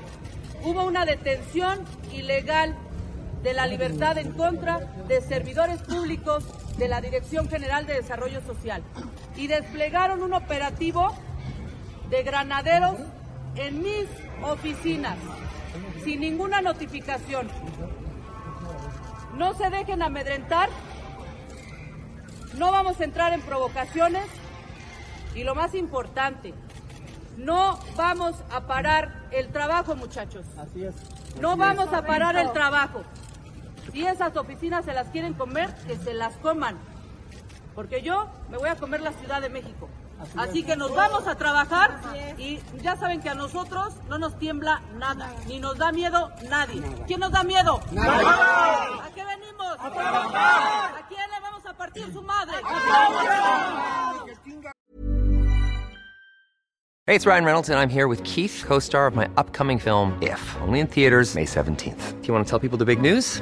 Hubo 0.64 0.86
una 0.86 1.06
detención 1.06 1.86
ilegal 2.12 2.76
de 3.44 3.54
la 3.54 3.68
libertad 3.68 4.18
en 4.18 4.34
contra 4.34 4.80
de 5.08 5.22
servidores 5.22 5.82
públicos 5.82 6.46
de 6.78 6.88
la 6.88 7.02
Dirección 7.02 7.50
General 7.50 7.86
de 7.86 7.96
Desarrollo 7.96 8.42
Social 8.42 8.84
y 9.36 9.48
desplegaron 9.48 10.22
un 10.22 10.34
operativo 10.34 11.16
de 12.10 12.24
granaderos 12.24 12.98
en 13.56 13.82
mis 13.82 14.08
oficinas 14.44 15.18
sin 16.04 16.22
ninguna 16.22 16.62
notificación. 16.62 17.50
No 19.38 19.54
se 19.54 19.70
dejen 19.70 20.02
amedrentar, 20.02 20.70
no 22.58 22.72
vamos 22.72 23.00
a 23.00 23.04
entrar 23.04 23.34
en 23.34 23.42
provocaciones 23.42 24.26
y 25.34 25.44
lo 25.44 25.56
más 25.56 25.74
importante, 25.74 26.54
no 27.38 27.80
vamos 27.96 28.36
a 28.52 28.68
parar 28.68 29.28
el 29.32 29.48
trabajo, 29.52 29.96
muchachos. 29.96 30.46
Así 30.58 30.84
es. 30.84 30.96
No 31.40 31.56
vamos 31.56 31.94
a 31.94 32.06
parar 32.06 32.36
el 32.36 32.52
trabajo. 32.52 33.04
Si 33.92 34.06
esas 34.06 34.36
oficinas 34.38 34.86
se 34.86 34.94
las 34.94 35.08
quieren 35.10 35.34
comer, 35.34 35.74
que 35.88 35.98
se 35.98 36.14
las 36.14 36.36
coman. 36.38 36.78
Porque 37.76 38.02
yo 38.02 38.28
me 38.50 38.58
voy 38.58 38.70
a 38.70 38.76
comer 38.76 39.02
la 39.02 39.12
Ciudad 39.14 39.42
de 39.42 39.50
México. 39.50 39.90
Así, 40.38 40.64
que 40.64 40.76
nos 40.76 40.94
vamos 40.94 41.28
a 41.28 41.36
trabajar 41.36 42.00
y 42.38 42.60
ya 42.82 42.96
saben 42.96 43.22
que 43.22 43.30
a 43.30 43.34
nosotros 43.34 43.96
no 44.08 44.20
nos 44.20 44.38
tiembla 44.38 44.82
nada, 44.98 45.34
ni 45.48 45.60
nos 45.60 45.78
da 45.78 45.92
miedo 45.92 46.32
nadie. 46.48 46.82
¿Quién 47.08 47.20
nos 47.20 47.32
da 47.32 47.44
miedo? 47.44 47.82
¿A 47.98 49.10
qué 49.16 49.26
venimos? 49.26 49.78
A 49.80 49.92
trabajar. 49.92 50.96
¿A 50.96 51.08
quién 51.08 51.22
le 51.32 51.40
vamos 51.42 51.66
a 51.66 51.74
partir 51.74 52.14
su 52.14 52.22
madre? 52.22 52.58
Hey, 57.08 57.16
it's 57.16 57.26
Ryan 57.26 57.44
Reynolds, 57.44 57.70
and 57.70 57.80
I'm 57.80 57.90
here 57.90 58.08
with 58.08 58.24
Keith, 58.24 58.64
co 58.66 58.80
star 58.80 59.08
of 59.08 59.16
my 59.16 59.28
upcoming 59.36 59.80
film, 59.80 60.18
If, 60.22 60.40
only 60.62 60.80
in 60.80 60.88
theaters, 60.88 61.34
May 61.34 61.46
17th. 61.46 62.22
Do 62.22 62.28
you 62.28 62.34
want 62.34 62.46
to 62.46 62.50
tell 62.50 62.60
people 62.60 62.78
the 62.78 62.86
big 62.86 63.02
news? 63.02 63.42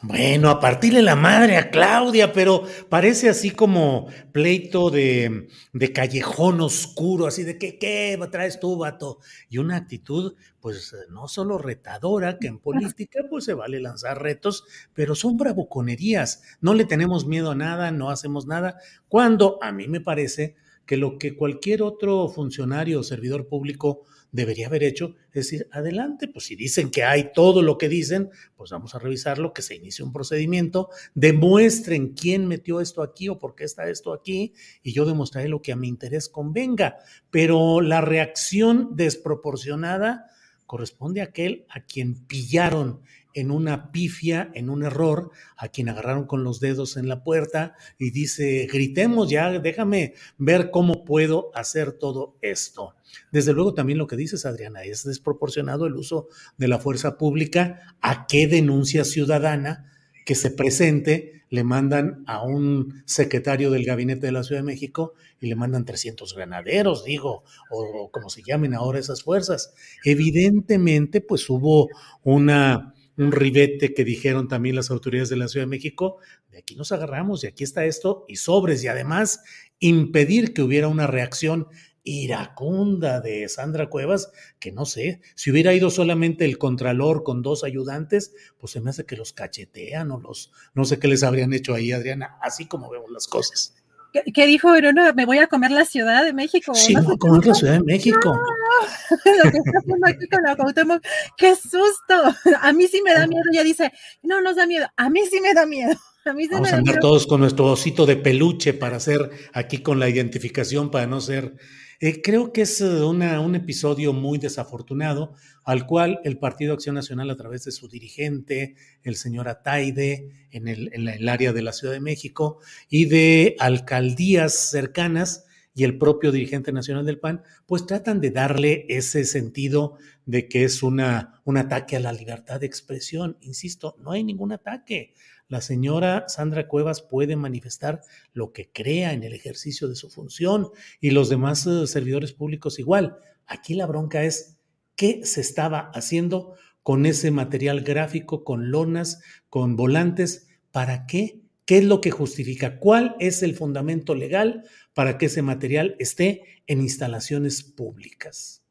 Bueno, 0.00 0.48
a 0.48 0.60
partirle 0.60 1.02
la 1.02 1.16
madre 1.16 1.56
a 1.56 1.70
Claudia, 1.70 2.32
pero 2.32 2.62
parece 2.88 3.28
así 3.28 3.50
como 3.50 4.06
pleito 4.30 4.90
de, 4.90 5.48
de 5.72 5.92
callejón 5.92 6.60
oscuro, 6.60 7.26
así 7.26 7.42
de 7.42 7.58
que, 7.58 7.80
¿qué 7.80 8.16
traes 8.30 8.60
tú, 8.60 8.76
vato? 8.78 9.18
Y 9.48 9.58
una 9.58 9.74
actitud, 9.74 10.36
pues, 10.60 10.94
no 11.10 11.26
solo 11.26 11.58
retadora, 11.58 12.38
que 12.38 12.46
en 12.46 12.58
política, 12.60 13.22
pues, 13.28 13.44
se 13.44 13.54
vale 13.54 13.80
lanzar 13.80 14.22
retos, 14.22 14.62
pero 14.94 15.16
son 15.16 15.36
bravuconerías. 15.36 16.42
No 16.60 16.74
le 16.74 16.84
tenemos 16.84 17.26
miedo 17.26 17.50
a 17.50 17.56
nada, 17.56 17.90
no 17.90 18.10
hacemos 18.10 18.46
nada, 18.46 18.78
cuando 19.08 19.58
a 19.62 19.72
mí 19.72 19.88
me 19.88 20.00
parece 20.00 20.54
que 20.86 20.96
lo 20.96 21.18
que 21.18 21.36
cualquier 21.36 21.82
otro 21.82 22.28
funcionario 22.28 23.00
o 23.00 23.02
servidor 23.02 23.48
público 23.48 24.04
debería 24.32 24.66
haber 24.66 24.82
hecho 24.82 25.14
es 25.38 25.50
decir, 25.50 25.68
adelante, 25.70 26.26
pues 26.26 26.46
si 26.46 26.56
dicen 26.56 26.90
que 26.90 27.04
hay 27.04 27.32
todo 27.32 27.62
lo 27.62 27.78
que 27.78 27.88
dicen, 27.88 28.30
pues 28.56 28.70
vamos 28.70 28.94
a 28.94 28.98
revisarlo, 28.98 29.52
que 29.52 29.62
se 29.62 29.76
inicie 29.76 30.04
un 30.04 30.12
procedimiento, 30.12 30.88
demuestren 31.14 32.14
quién 32.14 32.48
metió 32.48 32.80
esto 32.80 33.02
aquí 33.02 33.28
o 33.28 33.38
por 33.38 33.54
qué 33.54 33.64
está 33.64 33.88
esto 33.88 34.12
aquí, 34.12 34.52
y 34.82 34.92
yo 34.92 35.04
demostraré 35.04 35.48
lo 35.48 35.62
que 35.62 35.70
a 35.70 35.76
mi 35.76 35.86
interés 35.86 36.28
convenga. 36.28 36.96
Pero 37.30 37.80
la 37.80 38.00
reacción 38.00 38.96
desproporcionada 38.96 40.26
corresponde 40.66 41.20
a 41.20 41.24
aquel 41.24 41.64
a 41.68 41.84
quien 41.84 42.26
pillaron 42.26 43.00
en 43.34 43.50
una 43.50 43.92
pifia, 43.92 44.50
en 44.54 44.70
un 44.70 44.82
error, 44.82 45.30
a 45.56 45.68
quien 45.68 45.88
agarraron 45.88 46.26
con 46.26 46.44
los 46.44 46.60
dedos 46.60 46.96
en 46.96 47.08
la 47.08 47.22
puerta 47.22 47.74
y 47.98 48.10
dice, 48.10 48.66
gritemos 48.70 49.30
ya, 49.30 49.50
déjame 49.58 50.14
ver 50.38 50.70
cómo 50.70 51.04
puedo 51.04 51.50
hacer 51.54 51.92
todo 51.92 52.36
esto. 52.40 52.94
Desde 53.30 53.52
luego 53.52 53.74
también 53.74 53.98
lo 53.98 54.06
que 54.06 54.16
dices, 54.16 54.46
Adriana, 54.46 54.82
es 54.82 55.04
desproporcionado 55.04 55.86
el 55.86 55.94
uso 55.94 56.28
de 56.56 56.68
la 56.68 56.78
fuerza 56.78 57.16
pública. 57.16 57.96
¿A 58.00 58.26
qué 58.26 58.46
denuncia 58.46 59.04
ciudadana 59.04 59.90
que 60.24 60.34
se 60.34 60.50
presente? 60.50 61.44
Le 61.50 61.64
mandan 61.64 62.24
a 62.26 62.42
un 62.42 63.02
secretario 63.06 63.70
del 63.70 63.86
gabinete 63.86 64.26
de 64.26 64.32
la 64.32 64.42
Ciudad 64.42 64.60
de 64.60 64.66
México 64.66 65.14
y 65.40 65.46
le 65.46 65.54
mandan 65.54 65.86
300 65.86 66.34
granaderos, 66.34 67.04
digo, 67.04 67.42
o, 67.70 68.10
como 68.10 68.28
se 68.28 68.42
llamen 68.42 68.74
ahora 68.74 68.98
esas 68.98 69.22
fuerzas. 69.22 69.72
Evidentemente, 70.04 71.22
pues 71.22 71.48
hubo 71.48 71.88
una 72.22 72.94
un 73.18 73.32
ribete 73.32 73.92
que 73.92 74.04
dijeron 74.04 74.48
también 74.48 74.76
las 74.76 74.90
autoridades 74.90 75.28
de 75.28 75.36
la 75.36 75.48
Ciudad 75.48 75.66
de 75.66 75.70
México, 75.70 76.18
de 76.50 76.58
aquí 76.58 76.76
nos 76.76 76.92
agarramos 76.92 77.44
y 77.44 77.48
aquí 77.48 77.64
está 77.64 77.84
esto 77.84 78.24
y 78.28 78.36
sobres 78.36 78.82
y 78.84 78.88
además 78.88 79.42
impedir 79.80 80.54
que 80.54 80.62
hubiera 80.62 80.88
una 80.88 81.06
reacción 81.06 81.68
iracunda 82.04 83.20
de 83.20 83.48
Sandra 83.48 83.90
Cuevas, 83.90 84.32
que 84.58 84.72
no 84.72 84.86
sé, 84.86 85.20
si 85.34 85.50
hubiera 85.50 85.74
ido 85.74 85.90
solamente 85.90 86.44
el 86.44 86.56
contralor 86.56 87.22
con 87.22 87.42
dos 87.42 87.64
ayudantes, 87.64 88.32
pues 88.58 88.72
se 88.72 88.80
me 88.80 88.90
hace 88.90 89.04
que 89.04 89.16
los 89.16 89.32
cachetean 89.32 90.10
o 90.10 90.18
los, 90.18 90.52
no 90.74 90.84
sé 90.84 90.98
qué 90.98 91.08
les 91.08 91.22
habrían 91.22 91.52
hecho 91.52 91.74
ahí, 91.74 91.92
Adriana, 91.92 92.38
así 92.40 92.66
como 92.66 92.88
vemos 92.88 93.10
las 93.10 93.26
cosas. 93.26 93.74
¿Qué, 94.12 94.46
dijo 94.46 94.72
Verona? 94.72 95.12
Me 95.12 95.26
voy 95.26 95.38
a 95.38 95.48
comer 95.48 95.70
la 95.70 95.84
Ciudad 95.84 96.24
de 96.24 96.32
México. 96.32 96.74
Sí, 96.74 96.94
me 96.94 97.02
voy 97.02 97.14
a 97.14 97.18
comer 97.18 97.46
la 97.46 97.54
Ciudad 97.54 97.74
de 97.74 97.80
México. 97.84 98.40
Lo 99.44 99.50
que 99.50 99.58
está 99.58 99.78
haciendo 99.78 100.06
aquí 100.06 100.28
con 100.28 100.42
la 100.42 100.56
Cuauhtémoc, 100.56 101.02
qué 101.36 101.54
susto. 101.54 102.34
A 102.62 102.72
mí 102.72 102.86
sí 102.86 103.00
me 103.02 103.14
da 103.14 103.26
miedo. 103.26 103.44
Ya 103.52 103.62
dice, 103.64 103.92
no 104.22 104.40
nos 104.40 104.56
da 104.56 104.66
miedo. 104.66 104.86
A 104.96 105.10
mí 105.10 105.20
sí 105.30 105.40
me 105.40 105.54
da 105.54 105.66
miedo. 105.66 105.94
A 106.24 106.32
mí 106.32 106.44
sí 106.44 106.50
Vamos 106.50 106.68
me 106.70 106.74
a 106.74 106.78
andar 106.78 106.96
miedo. 106.96 107.08
todos 107.08 107.26
con 107.26 107.40
nuestro 107.40 107.66
osito 107.66 108.06
de 108.06 108.16
peluche 108.16 108.74
para 108.74 108.96
hacer 108.96 109.30
aquí 109.52 109.78
con 109.78 109.98
la 109.98 110.08
identificación, 110.08 110.90
para 110.90 111.06
no 111.06 111.20
ser 111.20 111.54
eh, 112.00 112.22
creo 112.22 112.52
que 112.52 112.62
es 112.62 112.80
eh, 112.80 113.02
una, 113.02 113.40
un 113.40 113.56
episodio 113.56 114.12
muy 114.12 114.38
desafortunado 114.38 115.34
al 115.64 115.84
cual 115.84 116.20
el 116.22 116.38
Partido 116.38 116.72
Acción 116.74 116.94
Nacional 116.94 117.28
a 117.28 117.36
través 117.36 117.64
de 117.64 117.72
su 117.72 117.88
dirigente, 117.88 118.76
el 119.02 119.16
señor 119.16 119.48
Ataide, 119.48 120.46
en 120.52 120.68
el, 120.68 120.90
en 120.92 121.08
el 121.08 121.28
área 121.28 121.52
de 121.52 121.62
la 121.62 121.72
Ciudad 121.72 121.92
de 121.94 122.00
México 122.00 122.60
y 122.88 123.06
de 123.06 123.56
alcaldías 123.58 124.70
cercanas, 124.70 125.44
y 125.78 125.84
el 125.84 125.96
propio 125.96 126.32
dirigente 126.32 126.72
nacional 126.72 127.06
del 127.06 127.20
PAN, 127.20 127.44
pues 127.64 127.86
tratan 127.86 128.20
de 128.20 128.32
darle 128.32 128.84
ese 128.88 129.24
sentido 129.24 129.96
de 130.26 130.48
que 130.48 130.64
es 130.64 130.82
una, 130.82 131.40
un 131.44 131.56
ataque 131.56 131.94
a 131.94 132.00
la 132.00 132.12
libertad 132.12 132.58
de 132.58 132.66
expresión. 132.66 133.36
Insisto, 133.42 133.94
no 134.00 134.10
hay 134.10 134.24
ningún 134.24 134.50
ataque. 134.50 135.14
La 135.46 135.60
señora 135.60 136.24
Sandra 136.26 136.66
Cuevas 136.66 137.00
puede 137.00 137.36
manifestar 137.36 138.00
lo 138.32 138.52
que 138.52 138.72
crea 138.72 139.12
en 139.12 139.22
el 139.22 139.34
ejercicio 139.34 139.86
de 139.86 139.94
su 139.94 140.10
función 140.10 140.66
y 141.00 141.10
los 141.10 141.28
demás 141.28 141.64
uh, 141.64 141.86
servidores 141.86 142.32
públicos 142.32 142.80
igual. 142.80 143.16
Aquí 143.46 143.74
la 143.74 143.86
bronca 143.86 144.24
es 144.24 144.58
qué 144.96 145.20
se 145.24 145.40
estaba 145.40 145.92
haciendo 145.94 146.54
con 146.82 147.06
ese 147.06 147.30
material 147.30 147.82
gráfico, 147.82 148.42
con 148.42 148.72
lonas, 148.72 149.22
con 149.48 149.76
volantes. 149.76 150.48
¿Para 150.72 151.06
qué? 151.06 151.47
¿Qué 151.68 151.76
es 151.76 151.84
lo 151.84 152.00
que 152.00 152.10
justifica? 152.10 152.78
¿Cuál 152.78 153.14
es 153.20 153.42
el 153.42 153.54
fundamento 153.54 154.14
legal 154.14 154.64
para 154.94 155.18
que 155.18 155.26
ese 155.26 155.42
material 155.42 155.96
esté 155.98 156.62
en 156.66 156.80
instalaciones 156.80 157.62
públicas? 157.62 158.64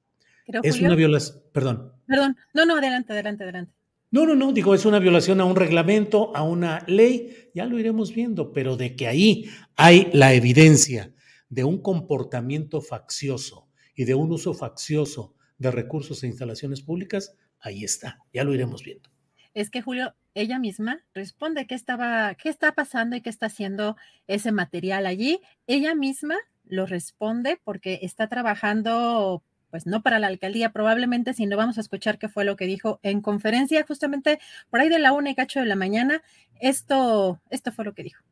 es 0.64 0.82
una 0.82 0.96
violación, 0.96 1.44
perdón. 1.54 1.94
Perdón, 2.08 2.36
no, 2.56 2.66
no, 2.66 2.78
adelante, 2.78 3.14
adelante, 3.14 3.44
adelante. 3.44 3.74
No, 4.10 4.26
no, 4.26 4.34
no, 4.34 4.52
digo, 4.52 4.74
es 4.74 4.84
una 4.84 4.98
violación 4.98 5.40
a 5.42 5.46
un 5.46 5.56
reglamento, 5.56 6.36
a 6.36 6.42
una 6.42 6.84
ley, 6.88 7.52
ya 7.54 7.66
lo 7.66 7.78
iremos 7.78 8.16
viendo, 8.16 8.52
pero 8.52 8.78
de 8.78 8.96
que 8.96 9.06
ahí 9.06 9.46
hay 9.76 10.10
la 10.14 10.34
evidencia 10.34 11.14
de 11.50 11.66
un 11.66 11.84
comportamiento 11.84 12.82
faccioso 12.82 13.70
y 13.94 14.06
de 14.06 14.16
un 14.16 14.32
uso 14.32 14.56
faccioso 14.56 15.36
de 15.60 15.70
recursos 15.70 16.24
e 16.24 16.28
instalaciones 16.28 16.82
públicas, 16.82 17.38
ahí 17.60 17.84
está, 17.84 18.24
ya 18.34 18.44
lo 18.44 18.56
iremos 18.56 18.84
viendo. 18.84 19.12
Es 19.58 19.72
que 19.72 19.82
Julio, 19.82 20.14
ella 20.36 20.60
misma 20.60 21.00
responde 21.16 21.66
qué 21.66 21.74
estaba, 21.74 22.36
qué 22.36 22.48
está 22.48 22.74
pasando 22.74 23.16
y 23.16 23.22
qué 23.22 23.32
está 23.32 23.48
haciendo 23.48 23.98
ese 24.28 24.52
material 24.52 25.08
allí. 25.08 25.42
Ella 25.66 25.96
misma 25.96 26.36
lo 26.64 26.86
responde 26.86 27.60
porque 27.64 27.98
está 28.04 28.28
trabajando 28.28 29.42
pues 29.72 29.88
no 29.88 30.04
para 30.04 30.20
la 30.20 30.28
alcaldía 30.28 30.72
probablemente, 30.72 31.34
sino 31.34 31.58
vamos 31.58 31.80
a 31.80 31.82
escuchar 31.82 32.20
qué 32.20 32.30
fue 32.30 32.46
lo 32.46 32.56
que 32.56 32.68
dijo 32.68 33.00
en 33.02 33.22
conferencia 33.22 33.84
justamente 33.84 34.38
por 34.70 34.80
ahí 34.80 34.90
de 34.90 35.00
la 35.00 35.12
una 35.12 35.32
y 35.32 35.36
cacho 35.36 35.60
de 35.60 35.66
la 35.66 35.76
mañana. 35.76 36.22
Esto, 36.62 37.42
esto 37.50 37.72
fue 37.72 37.84
lo 37.84 37.96
que 37.96 38.04
dijo. 38.04 38.24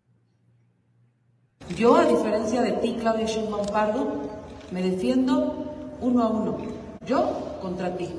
Yo, 1.76 1.96
a 1.96 2.06
diferencia 2.06 2.62
de 2.62 2.74
ti, 2.74 2.98
Claudia 3.00 3.26
Sheinbaum 3.26 3.66
Pardo, 3.66 4.30
me 4.72 4.84
defiendo 4.84 5.98
uno 6.02 6.22
a 6.22 6.28
uno. 6.28 6.58
Yo 7.04 7.58
contra 7.64 7.98
ti. 7.98 8.10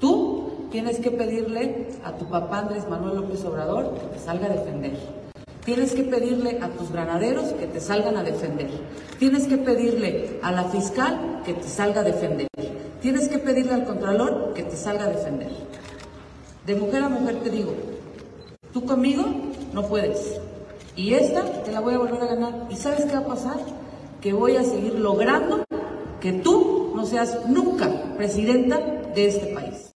Tú 0.00 0.53
tienes 0.74 0.98
que 0.98 1.12
pedirle 1.12 1.86
a 2.02 2.16
tu 2.16 2.28
papá 2.28 2.58
Andrés 2.58 2.88
Manuel 2.88 3.14
López 3.14 3.44
Obrador 3.44 3.94
que 3.94 4.06
te 4.08 4.18
salga 4.18 4.46
a 4.46 4.48
defender. 4.48 4.98
Tienes 5.64 5.92
que 5.92 6.02
pedirle 6.02 6.58
a 6.60 6.68
tus 6.68 6.90
granaderos 6.90 7.52
que 7.52 7.68
te 7.68 7.78
salgan 7.78 8.16
a 8.16 8.24
defender. 8.24 8.68
Tienes 9.20 9.46
que 9.46 9.56
pedirle 9.56 10.40
a 10.42 10.50
la 10.50 10.64
fiscal 10.64 11.42
que 11.44 11.54
te 11.54 11.68
salga 11.68 12.00
a 12.00 12.02
defender. 12.02 12.48
Tienes 13.00 13.28
que 13.28 13.38
pedirle 13.38 13.72
al 13.72 13.84
contralor 13.84 14.52
que 14.52 14.64
te 14.64 14.74
salga 14.74 15.04
a 15.04 15.10
defender. 15.10 15.52
De 16.66 16.74
mujer 16.74 17.04
a 17.04 17.08
mujer 17.08 17.36
te 17.44 17.50
digo, 17.50 17.72
tú 18.72 18.84
conmigo 18.84 19.22
no 19.72 19.86
puedes. 19.86 20.40
Y 20.96 21.14
esta 21.14 21.44
te 21.62 21.70
la 21.70 21.78
voy 21.78 21.94
a 21.94 21.98
volver 21.98 22.20
a 22.20 22.26
ganar. 22.26 22.66
¿Y 22.68 22.74
sabes 22.74 23.04
qué 23.04 23.12
va 23.12 23.20
a 23.20 23.26
pasar? 23.26 23.60
Que 24.20 24.32
voy 24.32 24.56
a 24.56 24.64
seguir 24.64 24.94
logrando 24.98 25.62
que 26.20 26.32
tú 26.32 26.94
no 26.96 27.06
seas 27.06 27.48
nunca 27.48 27.88
presidenta 28.16 28.80
de 29.14 29.28
este 29.28 29.54
país. 29.54 29.93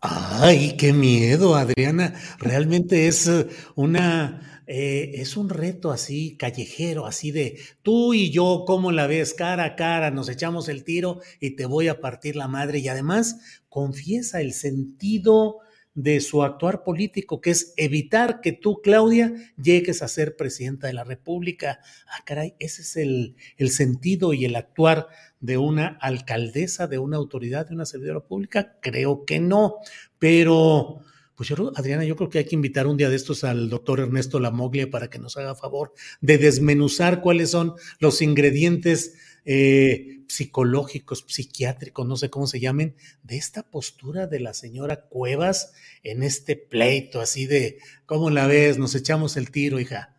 Ay, 0.00 0.76
qué 0.76 0.92
miedo, 0.92 1.56
Adriana. 1.56 2.14
Realmente 2.38 3.08
es 3.08 3.26
eh, 3.26 3.48
una 3.74 4.62
eh, 4.66 5.12
es 5.14 5.36
un 5.36 5.48
reto 5.48 5.90
así 5.90 6.36
callejero, 6.36 7.06
así 7.06 7.30
de 7.32 7.58
tú 7.82 8.14
y 8.14 8.30
yo, 8.30 8.64
¿cómo 8.66 8.92
la 8.92 9.06
ves? 9.06 9.34
Cara 9.34 9.64
a 9.64 9.76
cara, 9.76 10.10
nos 10.10 10.28
echamos 10.28 10.68
el 10.68 10.84
tiro 10.84 11.20
y 11.40 11.56
te 11.56 11.66
voy 11.66 11.88
a 11.88 12.00
partir 12.00 12.36
la 12.36 12.48
madre. 12.48 12.78
Y 12.78 12.88
además 12.88 13.40
confiesa 13.68 14.40
el 14.40 14.52
sentido 14.52 15.58
de 15.94 16.20
su 16.20 16.44
actuar 16.44 16.84
político, 16.84 17.40
que 17.40 17.50
es 17.50 17.74
evitar 17.76 18.40
que 18.40 18.52
tú, 18.52 18.80
Claudia, 18.82 19.32
llegues 19.56 20.00
a 20.02 20.06
ser 20.08 20.36
presidenta 20.36 20.86
de 20.86 20.92
la 20.92 21.02
República. 21.02 21.80
Ah, 22.06 22.22
caray, 22.24 22.54
ese 22.60 22.82
es 22.82 22.96
el, 22.96 23.34
el 23.56 23.70
sentido 23.70 24.32
y 24.32 24.44
el 24.44 24.54
actuar 24.54 25.08
de 25.40 25.58
una 25.58 25.98
alcaldesa, 26.00 26.86
de 26.86 26.98
una 26.98 27.16
autoridad, 27.16 27.68
de 27.68 27.74
una 27.74 27.86
servidora 27.86 28.20
pública. 28.20 28.76
Creo 28.80 29.24
que 29.24 29.40
no, 29.40 29.76
pero 30.18 31.00
pues 31.38 31.50
yo, 31.50 31.72
Adriana, 31.76 32.04
yo 32.04 32.16
creo 32.16 32.28
que 32.28 32.38
hay 32.38 32.46
que 32.46 32.56
invitar 32.56 32.88
un 32.88 32.96
día 32.96 33.08
de 33.08 33.14
estos 33.14 33.44
al 33.44 33.70
doctor 33.70 34.00
Ernesto 34.00 34.40
Lamoglia 34.40 34.90
para 34.90 35.08
que 35.08 35.20
nos 35.20 35.36
haga 35.36 35.54
favor 35.54 35.94
de 36.20 36.36
desmenuzar 36.36 37.20
cuáles 37.20 37.52
son 37.52 37.74
los 38.00 38.22
ingredientes 38.22 39.14
eh, 39.44 40.24
psicológicos, 40.26 41.24
psiquiátricos, 41.28 42.06
no 42.08 42.16
sé 42.16 42.28
cómo 42.28 42.48
se 42.48 42.58
llamen, 42.58 42.96
de 43.22 43.36
esta 43.36 43.62
postura 43.62 44.26
de 44.26 44.40
la 44.40 44.52
señora 44.52 45.02
Cuevas 45.02 45.72
en 46.02 46.24
este 46.24 46.56
pleito, 46.56 47.20
así 47.20 47.46
de, 47.46 47.78
¿cómo 48.04 48.30
la 48.30 48.48
ves? 48.48 48.76
Nos 48.76 48.96
echamos 48.96 49.36
el 49.36 49.52
tiro, 49.52 49.78
hija. 49.78 50.16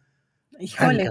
Híjole, 0.57 1.09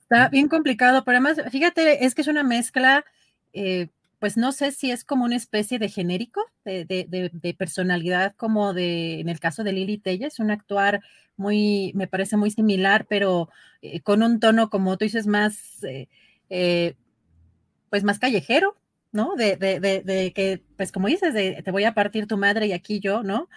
está 0.00 0.30
bien 0.30 0.48
complicado, 0.48 1.04
pero 1.04 1.18
además, 1.18 1.36
fíjate, 1.52 2.06
es 2.06 2.14
que 2.14 2.22
es 2.22 2.28
una 2.28 2.42
mezcla 2.42 3.04
eh, 3.52 3.88
pues 4.18 4.36
no 4.36 4.52
sé 4.52 4.72
si 4.72 4.90
es 4.90 5.04
como 5.04 5.24
una 5.24 5.36
especie 5.36 5.78
de 5.78 5.88
genérico 5.88 6.42
de, 6.64 7.56
personalidad, 7.58 8.34
como 8.36 8.74
de, 8.74 9.20
en 9.20 9.28
el 9.28 9.40
caso 9.40 9.64
de 9.64 9.72
Lili 9.72 9.98
Telles, 9.98 10.38
un 10.38 10.50
actuar 10.50 11.00
muy, 11.36 11.92
me 11.94 12.06
parece 12.06 12.36
muy 12.36 12.50
similar, 12.50 13.06
pero 13.08 13.48
eh, 13.80 14.00
con 14.02 14.22
un 14.22 14.38
tono, 14.40 14.68
como 14.68 14.98
tú 14.98 15.06
dices, 15.06 15.26
más, 15.26 15.82
eh, 16.50 16.94
pues 17.88 18.04
más 18.04 18.18
callejero, 18.18 18.76
¿no? 19.10 19.36
De, 19.36 19.56
que, 20.34 20.62
pues 20.76 20.92
como 20.92 21.08
dices, 21.08 21.32
de 21.32 21.62
te 21.62 21.70
voy 21.70 21.84
a 21.84 21.94
partir 21.94 22.26
tu 22.26 22.36
madre 22.36 22.66
y 22.66 22.72
aquí 22.72 23.00
yo, 23.00 23.22
¿no? 23.22 23.48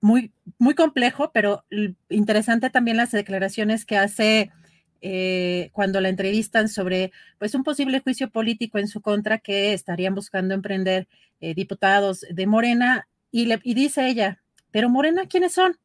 muy, 0.00 0.32
muy 0.58 0.74
complejo, 0.74 1.32
pero 1.32 1.64
interesante 2.08 2.70
también 2.70 2.96
las 2.96 3.10
declaraciones 3.10 3.84
que 3.84 3.96
hace 3.96 4.52
eh, 5.00 5.70
cuando 5.72 6.00
la 6.00 6.08
entrevistan 6.08 6.68
sobre 6.68 7.12
pues 7.38 7.54
un 7.54 7.62
posible 7.62 8.00
juicio 8.00 8.30
político 8.30 8.78
en 8.78 8.88
su 8.88 9.00
contra 9.00 9.38
que 9.38 9.72
estarían 9.72 10.14
buscando 10.14 10.54
emprender 10.54 11.08
eh, 11.40 11.54
diputados 11.54 12.26
de 12.30 12.46
Morena 12.46 13.08
y, 13.30 13.52
y 13.62 13.74
dice 13.74 14.08
ella, 14.08 14.42
pero 14.70 14.88
Morena, 14.88 15.26
¿quiénes 15.26 15.52
son? 15.52 15.78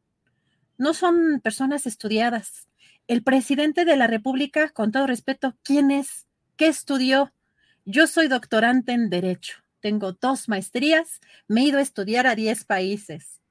No 0.78 0.94
son 0.94 1.40
personas 1.42 1.86
estudiadas. 1.86 2.68
El 3.08 3.24
presidente 3.24 3.86
de 3.86 3.98
la 3.98 4.08
República, 4.08 4.70
con 4.70 4.92
todo 4.92 5.08
respeto, 5.08 5.56
¿quién 5.64 5.92
es? 5.92 6.26
¿Qué 6.56 6.68
estudió? 6.68 7.34
Yo 7.86 8.08
soy 8.08 8.28
doctorante 8.28 8.94
en 8.94 9.10
Derecho. 9.10 9.58
Tengo 9.82 10.14
dos 10.14 10.48
maestrías. 10.48 11.20
Me 11.48 11.62
he 11.62 11.66
ido 11.66 11.80
a 11.80 11.82
estudiar 11.82 12.26
a 12.28 12.36
10 12.36 12.64
países. 12.64 13.42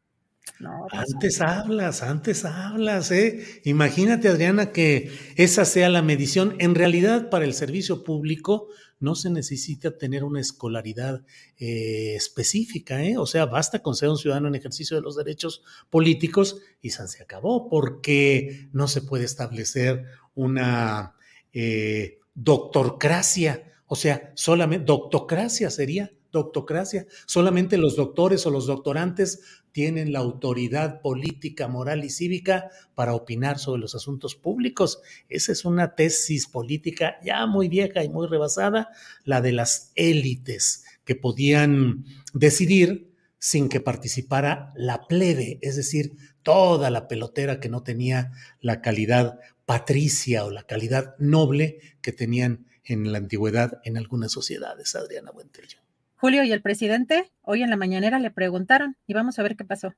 Pues 0.59 1.15
antes 1.15 1.41
hablas, 1.41 2.03
antes 2.03 2.45
hablas, 2.45 3.11
¿eh? 3.11 3.45
Imagínate, 3.65 4.29
Adriana, 4.29 4.71
que 4.73 5.11
esa 5.37 5.65
sea 5.65 5.89
la 5.89 6.03
medición. 6.03 6.57
En 6.59 6.75
realidad, 6.75 7.31
para 7.31 7.45
el 7.45 7.55
servicio 7.55 8.05
público 8.05 8.69
no 9.01 9.17
se 9.17 9.31
necesita 9.31 9.99
tener 9.99 10.23
una 10.23 10.41
escolaridad 10.41 11.25
eh, 11.59 12.15
específica, 12.15 13.03
¿eh? 13.03 13.19
O 13.19 13.27
sea, 13.27 13.47
basta 13.47 13.81
con 13.81 13.97
ser 13.97 14.09
un 14.09 14.19
ciudadano 14.19 14.49
en 14.49 14.55
ejercicio 14.55 14.97
de 14.97 15.03
los 15.03 15.17
derechos 15.17 15.63
políticos 15.91 16.61
y 16.81 16.91
se 16.91 17.23
acabó, 17.23 17.69
porque 17.69 18.69
no 18.73 18.87
se 18.87 19.03
puede 19.03 19.25
establecer 19.25 20.05
una 20.35 21.17
eh, 21.53 22.21
doctorcracia, 22.35 23.65
o 23.87 23.97
sea, 23.97 24.33
solamente 24.37 24.87
doctocracia 24.87 25.71
sería 25.71 26.13
doctocracia. 26.33 27.07
Solamente 27.27 27.77
los 27.77 27.95
doctores 27.95 28.45
o 28.47 28.51
los 28.51 28.67
doctorantes 28.67 29.62
tienen 29.73 30.13
la 30.13 30.21
autoridad 30.21 31.01
política, 31.01 31.67
moral 31.67 32.05
y 32.05 32.11
cívica 32.11 32.71
para 32.95 33.15
opinar 33.15 33.59
sobre 33.59 33.81
los 33.81 33.95
asuntos 33.95 34.35
públicos. 34.35 35.01
Esa 35.29 35.53
es 35.53 35.65
una 35.65 35.95
tesis 35.95 36.47
política 36.47 37.17
ya 37.25 37.47
muy 37.47 37.69
vieja 37.69 38.05
y 38.05 38.09
muy 38.09 38.27
rebasada, 38.27 38.91
la 39.25 39.41
de 39.41 39.53
las 39.53 39.93
élites 39.95 40.85
que 41.05 41.15
podían 41.15 42.05
decidir 42.35 43.13
sin 43.39 43.69
que 43.69 43.81
participara 43.81 44.73
la 44.77 45.09
plebe, 45.09 45.59
es 45.63 45.75
decir, 45.75 46.13
toda 46.43 46.91
la 46.91 47.09
pelotera 47.09 47.59
que 47.59 47.69
no 47.69 47.83
tenía 47.83 48.31
la 48.61 48.81
calidad 48.81 49.41
patricia 49.65 50.45
o 50.45 50.51
la 50.51 50.63
calidad 50.63 51.17
noble 51.19 51.81
que 52.03 52.13
tenían 52.13 52.67
en 52.85 53.11
la 53.11 53.19
antigüedad 53.19 53.81
en 53.85 53.97
algunas 53.97 54.33
sociedades, 54.33 54.95
Adriana 54.95 55.31
Buentello. 55.31 55.79
Julio 56.23 56.45
y 56.45 56.53
el 56.53 56.63
presidente 56.63 57.33
hoy 57.43 57.65
en 57.65 57.71
la 57.71 57.77
mañanera 57.77 58.21
le 58.21 58.31
preguntaron 58.31 58.97
y 59.09 59.13
vamos 59.13 59.41
a 59.41 59.43
ver 59.43 59.57
qué 59.57 59.65
pasó. 59.65 59.93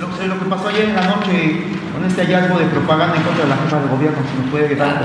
Lo, 0.00 0.08
que 0.08 0.50
pasó 0.50 0.66
ayer 0.66 0.86
en 0.86 0.96
la 0.96 1.14
noche 1.14 1.62
con 1.92 2.04
este 2.04 2.22
hallazgo 2.22 2.58
de 2.58 2.66
propaganda 2.66 3.16
en 3.18 3.22
contra 3.22 3.44
de 3.44 3.50
la 3.50 3.56
jefa 3.56 3.80
de 3.80 3.88
gobierno, 3.88 4.18
si 4.28 4.42
nos 4.42 4.50
puede 4.50 4.74
dar 4.74 5.00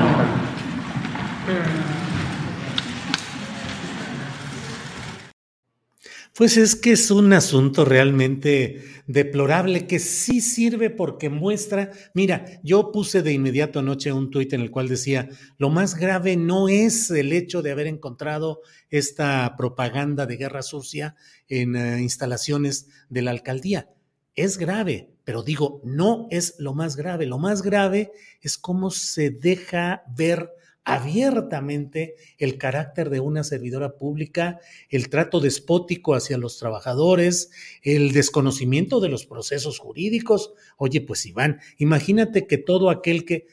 Pues 6.36 6.58
es 6.58 6.76
que 6.76 6.93
es 6.93 7.12
un 7.12 7.32
asunto 7.32 7.86
realmente 7.86 8.84
deplorable 9.06 9.86
que 9.86 10.00
sí 10.00 10.41
sirve 10.41 10.89
porque 10.89 11.30
muestra, 11.30 11.91
mira, 12.15 12.60
yo 12.63 12.91
puse 12.91 13.22
de 13.22 13.34
inmediato 13.34 13.78
anoche 13.78 14.12
un 14.12 14.32
tuit 14.32 14.52
en 14.54 14.62
el 14.62 14.72
cual 14.72 14.88
decía, 14.88 15.30
lo 15.60 15.69
más 15.69 15.93
grave 15.93 16.36
no 16.36 16.69
es 16.69 17.12
el 17.12 17.34
hecho 17.34 17.62
de 17.62 17.69
haber 17.69 17.86
encontrado 17.86 18.62
esta 18.89 19.54
propaganda 19.56 20.26
de 20.26 20.38
guerra 20.38 20.63
sucia 20.63 21.15
en 21.48 21.76
eh, 21.76 22.02
instalaciones 22.02 22.88
de 23.10 23.22
la 23.22 23.30
alcaldía. 23.30 23.91
Es 24.34 24.58
grave, 24.58 25.12
pero 25.26 25.43
digo, 25.43 25.82
no 25.84 26.28
es 26.32 26.56
lo 26.58 26.74
más 26.74 26.96
grave. 26.96 27.28
Lo 27.28 27.38
más 27.38 27.62
grave 27.62 28.12
es 28.41 28.58
cómo 28.58 28.89
se 28.89 29.30
deja 29.30 30.02
ver 30.17 30.50
abiertamente 30.86 32.15
el 32.38 32.58
carácter 32.58 33.10
de 33.10 33.19
una 33.19 33.43
servidora 33.43 33.96
pública, 33.96 34.60
el 34.89 35.10
trato 35.10 35.39
despótico 35.39 36.13
hacia 36.13 36.38
los 36.38 36.58
trabajadores, 36.58 37.52
el 37.82 38.12
desconocimiento 38.12 39.00
de 39.00 39.10
los 39.10 39.26
procesos 39.26 39.80
jurídicos. 39.80 40.54
Oye, 40.78 41.02
pues 41.02 41.26
Iván, 41.26 41.60
imagínate 41.78 42.48
que 42.48 42.58
todo 42.58 42.89
aquel 42.89 43.26
que 43.26 43.48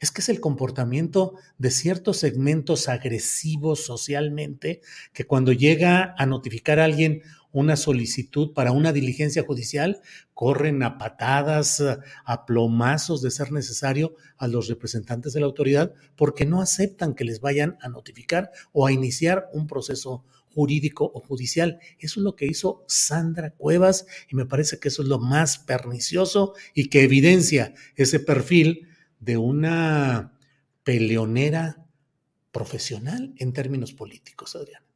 es 0.00 0.12
que 0.12 0.20
es 0.20 0.28
el 0.28 0.40
comportamiento 0.40 1.34
de 1.58 1.72
ciertos 1.72 2.18
segmentos 2.18 2.88
agresivos 2.88 3.84
socialmente 3.84 4.80
que 5.12 5.24
cuando 5.24 5.52
llega 5.52 6.14
a 6.16 6.24
notificar 6.24 6.78
a 6.78 6.84
alguien 6.84 7.22
una 7.52 7.76
solicitud 7.76 8.52
para 8.52 8.72
una 8.72 8.92
diligencia 8.92 9.42
judicial, 9.42 10.00
corren 10.34 10.82
a 10.82 10.98
patadas, 10.98 11.82
a 12.24 12.46
plomazos 12.46 13.22
de 13.22 13.30
ser 13.30 13.52
necesario 13.52 14.14
a 14.36 14.48
los 14.48 14.68
representantes 14.68 15.32
de 15.32 15.40
la 15.40 15.46
autoridad 15.46 15.94
porque 16.16 16.46
no 16.46 16.60
aceptan 16.60 17.14
que 17.14 17.24
les 17.24 17.40
vayan 17.40 17.78
a 17.80 17.88
notificar 17.88 18.50
o 18.72 18.86
a 18.86 18.92
iniciar 18.92 19.48
un 19.52 19.66
proceso 19.66 20.24
jurídico 20.54 21.10
o 21.14 21.20
judicial. 21.20 21.78
Eso 21.98 22.20
es 22.20 22.24
lo 22.24 22.34
que 22.36 22.46
hizo 22.46 22.84
Sandra 22.88 23.50
Cuevas 23.50 24.06
y 24.28 24.36
me 24.36 24.46
parece 24.46 24.78
que 24.78 24.88
eso 24.88 25.02
es 25.02 25.08
lo 25.08 25.18
más 25.18 25.58
pernicioso 25.58 26.54
y 26.74 26.88
que 26.88 27.02
evidencia 27.02 27.74
ese 27.96 28.20
perfil 28.20 28.88
de 29.20 29.36
una 29.36 30.38
peleonera 30.84 31.84
profesional 32.50 33.34
en 33.36 33.52
términos 33.52 33.92
políticos, 33.92 34.56
Adriana. 34.56 34.87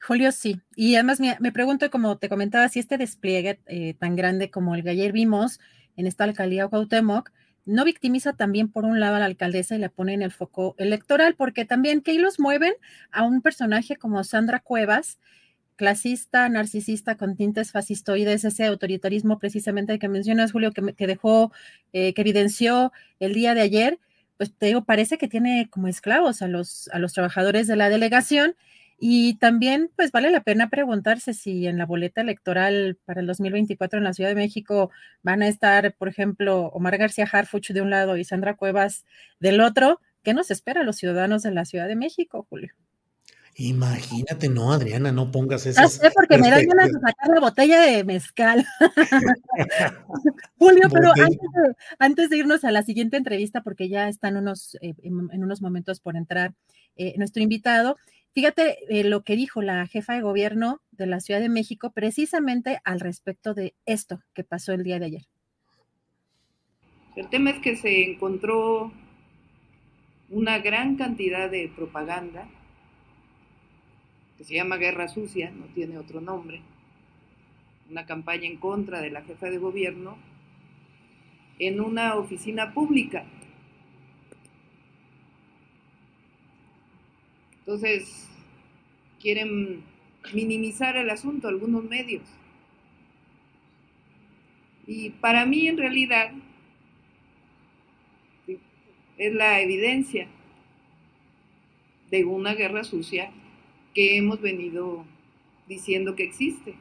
Julio, 0.00 0.32
sí. 0.32 0.60
Y 0.76 0.94
además 0.94 1.20
me, 1.20 1.52
pregunto, 1.52 1.90
como 1.90 2.18
te 2.18 2.28
comentaba, 2.28 2.68
si 2.68 2.78
este 2.78 2.98
despliegue 2.98 3.60
eh, 3.66 3.94
tan 3.94 4.16
grande 4.16 4.50
como 4.50 4.74
el 4.74 4.82
que 4.82 4.90
ayer 4.90 5.12
vimos 5.12 5.60
en 5.96 6.06
esta 6.06 6.24
alcaldía 6.24 6.68
Cuauhtémoc, 6.68 7.30
no 7.64 7.84
victimiza 7.84 8.32
también 8.32 8.70
por 8.70 8.84
un 8.84 8.98
lado 8.98 9.16
a 9.16 9.18
la 9.18 9.26
alcaldesa 9.26 9.74
y 9.74 9.78
le 9.78 9.90
pone 9.90 10.14
en 10.14 10.22
el 10.22 10.30
foco 10.30 10.74
electoral, 10.78 11.34
porque 11.34 11.64
también 11.64 12.00
que 12.00 12.14
los 12.14 12.40
mueven 12.40 12.72
a 13.10 13.24
un 13.24 13.42
personaje 13.42 13.96
como 13.96 14.24
Sandra 14.24 14.60
Cuevas, 14.60 15.18
clasista, 15.76 16.48
narcisista, 16.48 17.16
con 17.16 17.36
tintes 17.36 17.72
fascistoides, 17.72 18.44
ese 18.44 18.64
autoritarismo 18.64 19.38
precisamente 19.38 19.98
que 19.98 20.08
mencionas, 20.08 20.52
Julio, 20.52 20.72
que, 20.72 20.94
que 20.94 21.06
dejó, 21.06 21.52
eh, 21.92 22.14
que 22.14 22.22
evidenció 22.22 22.92
el 23.20 23.34
día 23.34 23.54
de 23.54 23.60
ayer, 23.60 23.98
pues 24.38 24.52
te 24.56 24.66
digo, 24.66 24.84
parece 24.84 25.18
que 25.18 25.28
tiene 25.28 25.68
como 25.70 25.88
esclavos 25.88 26.42
a 26.42 26.48
los, 26.48 26.88
a 26.92 26.98
los 26.98 27.12
trabajadores 27.12 27.66
de 27.66 27.76
la 27.76 27.90
delegación. 27.90 28.54
Y 29.00 29.34
también, 29.34 29.90
pues 29.94 30.10
vale 30.10 30.30
la 30.30 30.42
pena 30.42 30.68
preguntarse 30.68 31.32
si 31.32 31.68
en 31.68 31.78
la 31.78 31.86
boleta 31.86 32.20
electoral 32.20 32.98
para 33.04 33.20
el 33.20 33.28
2024 33.28 33.98
en 33.98 34.04
la 34.04 34.12
Ciudad 34.12 34.30
de 34.30 34.36
México 34.36 34.90
van 35.22 35.42
a 35.42 35.48
estar, 35.48 35.94
por 35.94 36.08
ejemplo, 36.08 36.66
Omar 36.74 36.98
García 36.98 37.28
Harfuch 37.30 37.70
de 37.70 37.80
un 37.80 37.90
lado 37.90 38.16
y 38.16 38.24
Sandra 38.24 38.56
Cuevas 38.56 39.04
del 39.38 39.60
otro. 39.60 40.00
¿Qué 40.24 40.34
nos 40.34 40.50
espera 40.50 40.80
a 40.80 40.84
los 40.84 40.96
ciudadanos 40.96 41.42
de 41.44 41.52
la 41.52 41.64
Ciudad 41.64 41.86
de 41.86 41.94
México, 41.94 42.44
Julio? 42.50 42.74
Imagínate, 43.60 44.48
no, 44.48 44.72
Adriana, 44.72 45.10
no 45.10 45.32
pongas 45.32 45.66
eso. 45.66 45.82
No 45.82 45.88
sé, 45.88 46.12
porque 46.14 46.38
me 46.38 46.48
da 46.48 46.62
ganas 46.62 46.92
de 46.92 47.00
sacar 47.00 47.28
la 47.34 47.40
botella 47.40 47.80
de 47.80 48.04
mezcal. 48.04 48.64
Julio, 50.58 50.88
pero 50.92 51.10
antes 51.98 52.30
de, 52.30 52.36
irnos 52.36 52.62
a 52.62 52.70
la 52.70 52.84
siguiente 52.84 53.16
entrevista, 53.16 53.62
porque 53.62 53.88
ya 53.88 54.08
están 54.08 54.36
unos, 54.36 54.76
eh, 54.80 54.94
en, 55.02 55.42
unos 55.42 55.60
momentos 55.60 55.98
por 55.98 56.16
entrar 56.16 56.54
eh, 56.94 57.14
nuestro 57.16 57.42
invitado, 57.42 57.96
fíjate 58.38 58.78
eh, 58.88 59.02
lo 59.02 59.24
que 59.24 59.34
dijo 59.34 59.62
la 59.62 59.84
jefa 59.88 60.14
de 60.14 60.20
gobierno 60.20 60.80
de 60.92 61.08
la 61.08 61.18
Ciudad 61.18 61.40
de 61.40 61.48
México 61.48 61.90
precisamente 61.90 62.78
al 62.84 63.00
respecto 63.00 63.52
de 63.52 63.74
esto 63.84 64.20
que 64.32 64.44
pasó 64.44 64.72
el 64.72 64.84
día 64.84 65.00
de 65.00 65.06
ayer. 65.06 65.22
El 67.16 67.28
tema 67.30 67.50
es 67.50 67.58
que 67.58 67.74
se 67.74 68.08
encontró 68.08 68.92
una 70.30 70.60
gran 70.60 70.94
cantidad 70.94 71.50
de 71.50 71.68
propaganda 71.74 72.48
que 74.36 74.44
se 74.44 74.54
llama 74.54 74.76
Guerra 74.76 75.08
Sucia, 75.08 75.50
no 75.50 75.66
tiene 75.74 75.98
otro 75.98 76.20
nombre, 76.20 76.62
una 77.90 78.06
campaña 78.06 78.46
en 78.46 78.58
contra 78.58 79.00
de 79.00 79.10
la 79.10 79.22
jefa 79.22 79.50
de 79.50 79.58
gobierno 79.58 80.16
en 81.58 81.80
una 81.80 82.14
oficina 82.14 82.72
pública. 82.72 83.24
Entonces, 87.68 88.26
quieren 89.20 89.82
minimizar 90.32 90.96
el 90.96 91.10
asunto 91.10 91.48
algunos 91.48 91.84
medios. 91.84 92.22
Y 94.86 95.10
para 95.10 95.44
mí 95.44 95.68
en 95.68 95.76
realidad 95.76 96.32
es 99.18 99.34
la 99.34 99.60
evidencia 99.60 100.28
de 102.10 102.24
una 102.24 102.54
guerra 102.54 102.84
sucia 102.84 103.32
que 103.94 104.16
hemos 104.16 104.40
venido 104.40 105.04
diciendo 105.68 106.16
que 106.16 106.24
existe. 106.24 106.74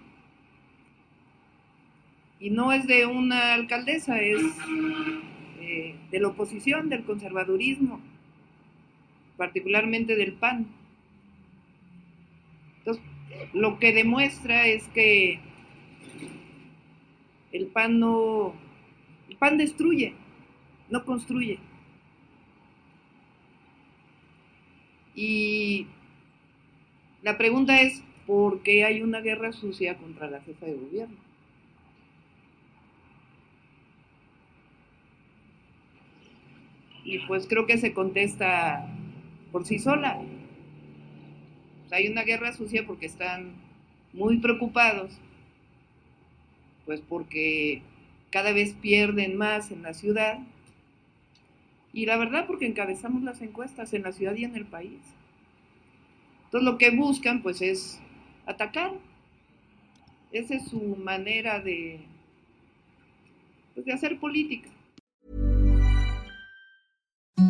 Y 2.39 2.50
no 2.50 2.71
es 2.71 2.88
de 2.88 3.06
una 3.06 3.56
alcaldesa, 3.56 4.21
es 4.21 4.41
eh, 5.60 5.95
de 6.10 6.19
la 6.21 6.30
oposición, 6.30 6.88
del 6.88 7.04
conservadurismo, 7.04 8.00
particularmente 9.38 10.15
del 10.15 10.34
PAN. 10.34 10.67
Entonces, 12.80 13.04
lo 13.54 13.80
que 13.80 13.93
demuestra 13.93 14.67
es 14.67 14.88
que 14.89 15.39
el 17.52 17.67
PAN 17.67 18.00
no, 18.00 18.54
el 19.30 19.38
PAN 19.38 19.58
destruye, 19.58 20.13
no 20.89 21.06
construye. 21.06 21.60
Y 25.15 25.88
la 27.23 27.38
pregunta 27.38 27.82
es, 27.82 28.04
¿por 28.28 28.62
qué 28.62 28.86
hay 28.86 29.02
una 29.02 29.21
guerra 29.21 29.52
sucia 29.52 29.97
contra 29.97 30.30
la 30.30 30.41
jefa 30.41 30.65
de 30.65 30.76
gobierno? 30.76 31.17
Y 37.04 37.19
pues 37.19 37.47
creo 37.47 37.65
que 37.65 37.78
se 37.78 37.93
contesta 37.93 38.86
por 39.58 39.65
sí 39.65 39.80
sola. 39.80 40.22
hay 41.89 42.08
una 42.10 42.22
guerra 42.22 42.54
sucia 42.54 42.86
porque 42.86 43.08
están 43.08 43.54
muy 44.13 44.38
preocupados, 44.38 45.17
pues 46.86 47.02
porque 47.02 47.82
cada 48.30 48.52
vez 48.52 48.74
pierden 48.74 49.36
más 49.36 49.72
en 49.72 49.82
la 49.82 49.96
ciudad. 49.96 50.38
Y 51.91 52.06
la 52.06 52.17
verdad 52.17 52.46
porque 52.46 52.67
encabezamos 52.67 53.24
las 53.24 53.41
encuestas 53.41 53.96
en 53.96 54.04
la 54.04 54.12
ciudad 54.12 54.36
y 54.36 54.43
en 54.43 54.56
el 54.56 54.65
país. 54.65 55.02
Entonces 56.46 56.63
lo 56.63 56.78
que 56.78 56.91
buscan 56.91 57.41
pues 57.41 57.63
es 57.63 58.00
atacar. 58.46 58.91
Esa 60.32 60.54
es 60.54 60.67
su 60.67 60.98
manera 60.98 61.62
de, 61.62 62.02
pues, 63.74 63.88
de 63.88 63.93
hacer 63.93 64.20
política. 64.20 64.70